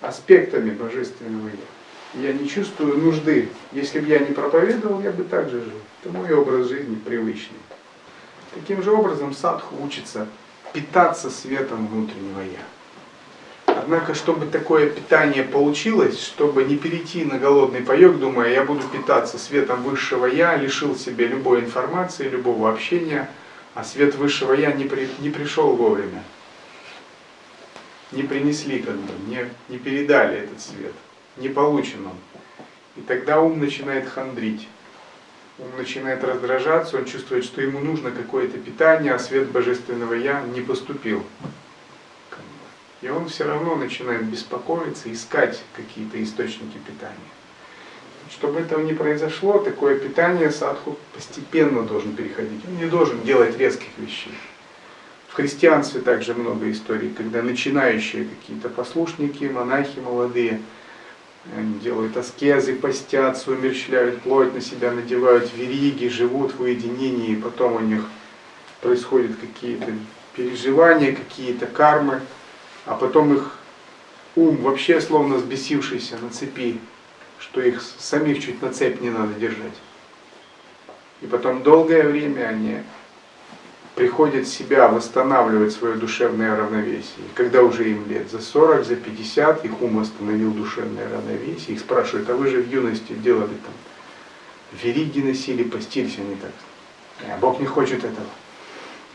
аспектами 0.00 0.70
божественного 0.70 1.48
я. 1.48 2.22
Я 2.22 2.32
не 2.32 2.48
чувствую 2.48 2.98
нужды. 2.98 3.48
Если 3.72 3.98
бы 3.98 4.06
я 4.06 4.20
не 4.20 4.32
проповедовал, 4.32 5.00
я 5.00 5.10
бы 5.10 5.24
также 5.24 5.60
жил. 5.60 5.80
Это 6.02 6.12
мой 6.12 6.32
образ 6.32 6.68
жизни 6.68 6.94
привычный. 6.94 7.58
Таким 8.54 8.82
же 8.82 8.92
образом 8.92 9.34
садху 9.34 9.82
учится 9.82 10.28
питаться 10.72 11.30
светом 11.30 11.88
внутреннего 11.88 12.40
я. 12.40 12.62
Однако, 13.66 14.14
чтобы 14.14 14.46
такое 14.46 14.88
питание 14.88 15.42
получилось, 15.42 16.22
чтобы 16.22 16.64
не 16.64 16.76
перейти 16.76 17.24
на 17.24 17.38
голодный 17.38 17.80
паек, 17.80 18.18
думая, 18.18 18.50
я 18.50 18.62
буду 18.64 18.82
питаться 18.88 19.38
светом 19.38 19.82
высшего 19.82 20.26
Я, 20.26 20.56
лишил 20.56 20.96
себя 20.96 21.26
любой 21.26 21.60
информации, 21.60 22.28
любого 22.28 22.70
общения, 22.70 23.28
а 23.74 23.84
свет 23.84 24.14
высшего 24.14 24.52
Я 24.52 24.72
не, 24.72 24.84
при, 24.84 25.08
не 25.18 25.30
пришел 25.30 25.74
вовремя. 25.74 26.22
Не 28.12 28.22
принесли, 28.22 28.80
как 28.80 28.96
бы, 28.96 29.12
не, 29.26 29.48
не 29.68 29.78
передали 29.78 30.38
этот 30.38 30.60
свет, 30.60 30.92
не 31.36 31.48
получен 31.48 32.06
он. 32.06 32.16
И 32.96 33.00
тогда 33.00 33.40
ум 33.40 33.58
начинает 33.58 34.08
хандрить. 34.08 34.68
Он 35.58 35.76
начинает 35.76 36.22
раздражаться, 36.22 36.96
он 36.96 37.04
чувствует, 37.04 37.44
что 37.44 37.60
ему 37.60 37.80
нужно 37.80 38.10
какое-то 38.10 38.58
питание, 38.58 39.14
а 39.14 39.18
свет 39.18 39.50
Божественного 39.50 40.14
Я 40.14 40.42
не 40.42 40.60
поступил. 40.60 41.24
И 43.02 43.08
он 43.08 43.28
все 43.28 43.44
равно 43.44 43.74
начинает 43.76 44.24
беспокоиться, 44.24 45.12
искать 45.12 45.62
какие-то 45.76 46.22
источники 46.22 46.78
питания. 46.78 47.14
Чтобы 48.34 48.60
этого 48.60 48.80
не 48.80 48.94
произошло, 48.94 49.58
такое 49.58 49.96
питание 49.96 50.50
садху 50.50 50.98
постепенно 51.14 51.82
должен 51.82 52.14
переходить. 52.14 52.60
Он 52.66 52.76
не 52.76 52.86
должен 52.86 53.22
делать 53.22 53.56
резких 53.56 53.88
вещей. 53.96 54.34
В 55.28 55.34
христианстве 55.34 56.00
также 56.00 56.34
много 56.34 56.70
историй, 56.70 57.10
когда 57.16 57.42
начинающие 57.42 58.24
какие-то 58.24 58.68
послушники, 58.68 59.44
монахи 59.44 59.98
молодые, 60.00 60.60
они 61.56 61.78
делают 61.78 62.16
аскезы, 62.16 62.74
постятся, 62.74 63.52
умерщвляют 63.52 64.22
плоть 64.22 64.52
на 64.54 64.60
себя, 64.60 64.90
надевают 64.90 65.50
вериги, 65.54 66.08
живут 66.08 66.54
в 66.54 66.62
уединении, 66.62 67.32
и 67.32 67.40
потом 67.40 67.76
у 67.76 67.80
них 67.80 68.04
происходят 68.80 69.32
какие-то 69.40 69.92
переживания, 70.34 71.14
какие-то 71.14 71.66
кармы, 71.66 72.20
а 72.86 72.94
потом 72.94 73.34
их 73.34 73.56
ум 74.34 74.56
вообще 74.56 75.00
словно 75.00 75.38
сбесившийся 75.38 76.16
на 76.18 76.30
цепи, 76.30 76.80
что 77.44 77.60
их 77.60 77.82
самих 77.98 78.42
чуть 78.42 78.62
на 78.62 78.72
цепь 78.72 79.00
не 79.00 79.10
надо 79.10 79.34
держать. 79.34 79.74
И 81.20 81.26
потом 81.26 81.62
долгое 81.62 82.04
время 82.04 82.48
они 82.48 82.80
приходят 83.94 84.46
в 84.46 84.52
себя 84.52 84.88
восстанавливать 84.88 85.72
свое 85.72 85.94
душевное 85.94 86.56
равновесие. 86.56 87.26
Когда 87.34 87.62
уже 87.62 87.90
им 87.90 88.08
лет 88.08 88.30
за 88.30 88.40
40, 88.40 88.84
за 88.84 88.96
50, 88.96 89.64
их 89.64 89.82
ум 89.82 89.98
восстановил 89.98 90.52
душевное 90.52 91.08
равновесие, 91.08 91.76
их 91.76 91.80
спрашивают, 91.80 92.28
а 92.30 92.34
вы 92.34 92.48
же 92.48 92.62
в 92.62 92.72
юности 92.72 93.12
делали 93.12 93.48
там, 93.48 93.74
вериги 94.82 95.20
носили, 95.20 95.64
постились, 95.64 96.18
они 96.18 96.36
так, 96.36 96.52
а 97.30 97.38
Бог 97.38 97.60
не 97.60 97.66
хочет 97.66 97.98
этого. 97.98 98.26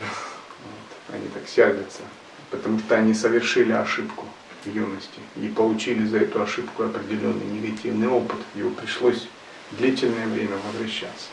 Вот. 0.00 1.16
Они 1.16 1.26
так 1.28 1.48
сядутся, 1.48 2.02
потому 2.50 2.78
что 2.78 2.94
они 2.94 3.14
совершили 3.14 3.72
ошибку 3.72 4.26
юности 4.66 5.20
и 5.36 5.48
получили 5.48 6.04
за 6.04 6.18
эту 6.18 6.42
ошибку 6.42 6.84
определенный 6.84 7.46
негативный 7.46 8.08
опыт. 8.08 8.38
Его 8.54 8.70
пришлось 8.70 9.28
длительное 9.72 10.26
время 10.26 10.56
возвращаться. 10.66 11.28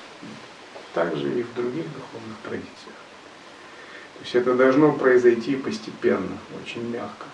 Также 0.94 1.40
и 1.40 1.44
в 1.44 1.54
других 1.54 1.86
духовных 1.86 2.38
традициях. 2.44 2.96
То 4.16 4.24
есть 4.24 4.36
это 4.36 4.56
должно 4.56 4.94
произойти 4.94 5.56
постепенно, 5.56 6.38
очень 6.64 6.90
мягко. 6.90 7.26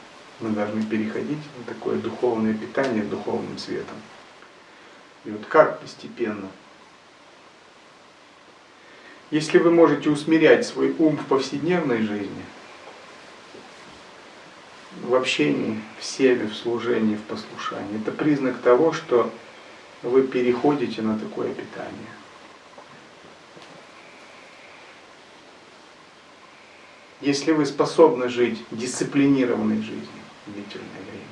Мы 0.41 0.49
должны 0.49 0.83
переходить 0.83 1.37
на 1.57 1.73
такое 1.73 1.97
духовное 1.97 2.53
питание 2.53 3.03
духовным 3.03 3.57
светом. 3.57 3.95
И 5.23 5.31
вот 5.31 5.45
как 5.47 5.79
постепенно? 5.79 6.49
Если 9.31 9.57
вы 9.57 9.71
можете 9.71 10.09
усмирять 10.09 10.65
свой 10.65 10.93
ум 10.99 11.17
в 11.17 11.25
повседневной 11.25 12.01
жизни, 12.01 12.43
в 15.03 15.15
общении, 15.15 15.81
в 15.99 16.03
севе, 16.03 16.47
в 16.47 16.55
служении, 16.55 17.15
в 17.15 17.21
послушании, 17.23 18.01
это 18.01 18.11
признак 18.11 18.57
того, 18.59 18.93
что 18.93 19.31
вы 20.01 20.23
переходите 20.23 21.01
на 21.01 21.19
такое 21.19 21.49
питание. 21.53 22.11
Если 27.21 27.51
вы 27.51 27.65
способны 27.65 28.27
жить 28.27 28.61
дисциплинированной 28.71 29.77
жизнью 29.77 30.09
длительное 30.47 31.01
время, 31.09 31.23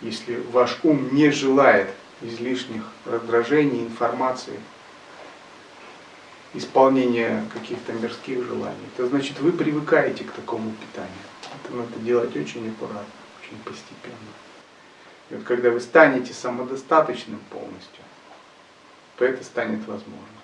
если 0.00 0.42
ваш 0.52 0.78
ум 0.82 1.14
не 1.14 1.30
желает 1.30 1.90
излишних 2.22 2.84
раздражений, 3.04 3.82
информации, 3.82 4.58
исполнения 6.54 7.44
каких-то 7.52 7.92
мирских 7.92 8.44
желаний, 8.44 8.76
то 8.96 9.06
значит 9.06 9.38
вы 9.40 9.52
привыкаете 9.52 10.24
к 10.24 10.32
такому 10.32 10.72
питанию. 10.72 11.29
Это 11.70 11.78
надо 11.78 12.00
делать 12.00 12.36
очень 12.36 12.68
аккуратно, 12.68 13.06
очень 13.40 13.56
постепенно. 13.62 14.16
И 15.30 15.34
вот 15.36 15.44
когда 15.44 15.70
вы 15.70 15.78
станете 15.78 16.34
самодостаточным 16.34 17.38
полностью, 17.48 18.02
то 19.16 19.24
это 19.24 19.44
станет 19.44 19.86
возможно. 19.86 20.39